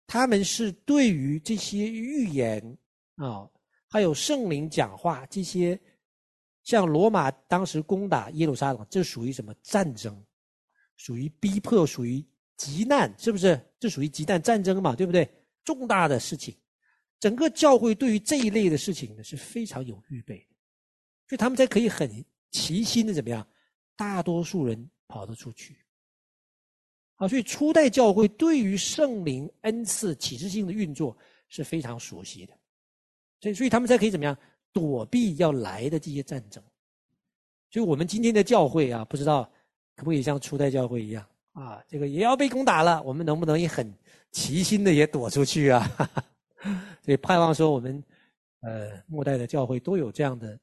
[0.04, 2.76] 他们是对于这些预言
[3.16, 3.48] 啊，
[3.88, 5.80] 还有圣灵讲话这些，
[6.64, 10.22] 像罗马当时攻打耶路撒冷，这属于什么战争？
[10.96, 12.24] 属于逼迫，属于
[12.56, 13.60] 急难，是不是？
[13.78, 15.28] 这属于急难战争嘛，对不对？
[15.64, 16.56] 重大的事情，
[17.20, 20.56] 整个教会对于这一类的事情呢是非常有预备的，
[21.28, 23.46] 所以他们才可以很齐心的怎么样？
[23.94, 25.78] 大多数人跑得出去。
[27.16, 31.16] 啊，所以初代教会对于圣灵恩赐启示性的运作
[31.48, 32.58] 是非常熟悉的，
[33.40, 34.36] 所以所以他们才可以怎么样
[34.72, 36.62] 躲避要来的这些战争。
[37.70, 39.51] 所以我们今天的教会啊，不知道
[39.96, 43.92] 可不可以像初代教会一样啊，这个也要被攻打了，我们能不能也很
[44.30, 45.86] 齐心的也躲出去啊？
[47.04, 48.02] 所以盼望说我们
[48.60, 50.58] 呃末代的教会都有这样的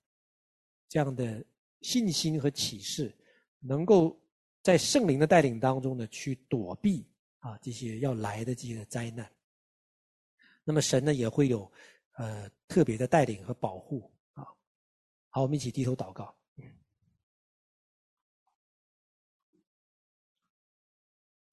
[0.88, 1.44] 这样的
[1.82, 3.16] 信心和启示，
[3.60, 4.20] 能够。
[4.62, 7.08] 在圣灵的带领当中呢，去躲避
[7.40, 9.28] 啊这些要来的这些灾难。
[10.66, 11.72] 那么神呢也会有
[12.18, 14.44] 呃特别的带领和保护啊。
[15.30, 16.36] 好，我们一起低头祷告。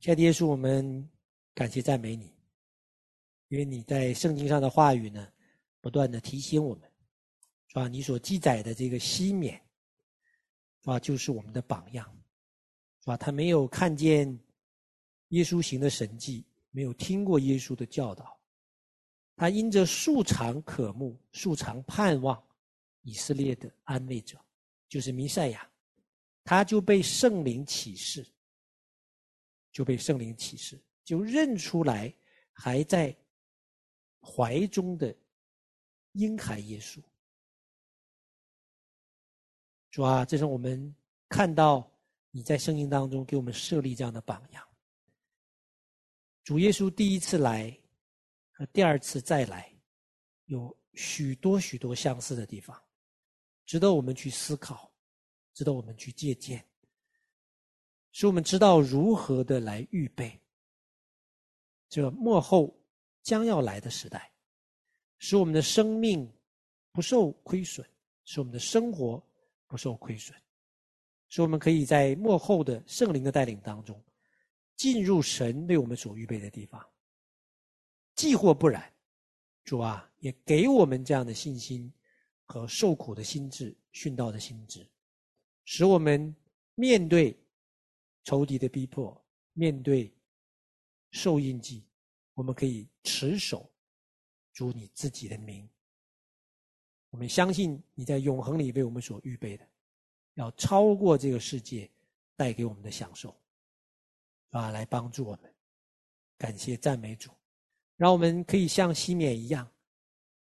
[0.07, 1.11] 亲爱的耶稣，我们
[1.52, 2.32] 感谢赞美你，
[3.48, 5.26] 因为你在圣经上的话语呢，
[5.80, 6.88] 不断的提醒我们，
[7.66, 7.88] 是吧？
[7.88, 9.61] 你所记载的这个西缅，
[10.80, 11.00] 是吧？
[11.00, 12.09] 就是我们的榜样。
[13.04, 14.28] 啊，他没有看见
[15.30, 18.38] 耶稣行的神迹，没有听过耶稣的教导，
[19.34, 22.40] 他因着素常渴慕、素常盼望
[23.02, 24.38] 以色列的安慰者，
[24.88, 25.68] 就是弥赛亚，
[26.44, 28.24] 他就被圣灵启示，
[29.76, 32.10] 就被圣灵启示，就认出来
[32.50, 33.14] 还在
[34.22, 35.14] 怀中的
[36.12, 36.98] 婴孩耶稣，
[39.90, 40.96] 主啊，这是我们
[41.28, 41.92] 看到
[42.30, 44.66] 你在圣经当中给我们设立这样的榜样。
[46.42, 47.78] 主耶稣第一次来
[48.52, 49.70] 和第二次再来，
[50.46, 52.82] 有许多许多相似的地方，
[53.66, 54.90] 值得我们去思考，
[55.52, 56.66] 值得我们去借鉴，
[58.18, 60.40] 使我们知道如何的来预备
[61.86, 62.74] 这末后
[63.22, 64.32] 将要来的时代，
[65.18, 66.26] 使我们的生命
[66.92, 67.86] 不受亏损，
[68.24, 69.22] 使我们的生活
[69.66, 70.34] 不受亏损，
[71.28, 74.02] 使我们可以在末后的圣灵的带领当中。
[74.76, 76.82] 进入神为我们所预备的地方，
[78.14, 78.90] 既或不然，
[79.62, 81.92] 主啊，也给我们这样的信心
[82.44, 84.88] 和受苦的心志、殉道的心志，
[85.66, 86.34] 使我们
[86.76, 87.38] 面对
[88.26, 90.12] 仇敌的逼迫，面对
[91.12, 91.86] 受印记，
[92.34, 93.70] 我们可以持守
[94.52, 95.66] 主你自己的名。
[97.10, 99.64] 我们相信你在永恒里为我们所预备的，
[100.34, 101.88] 要超过这个世界
[102.34, 103.32] 带给我们的享受。
[104.50, 105.54] 啊，来帮助我们，
[106.36, 107.30] 感谢赞美主，
[107.96, 109.70] 让我们可以像西缅一样，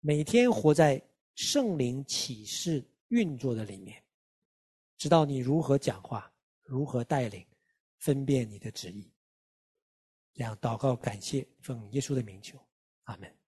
[0.00, 1.00] 每天活在
[1.36, 4.02] 圣灵启示运作的里面，
[4.96, 6.32] 知道你如何讲话，
[6.64, 7.46] 如何带领，
[8.00, 9.10] 分辨你的旨意。
[10.34, 12.58] 这样祷告，感谢奉耶稣的名求，
[13.04, 13.39] 阿门。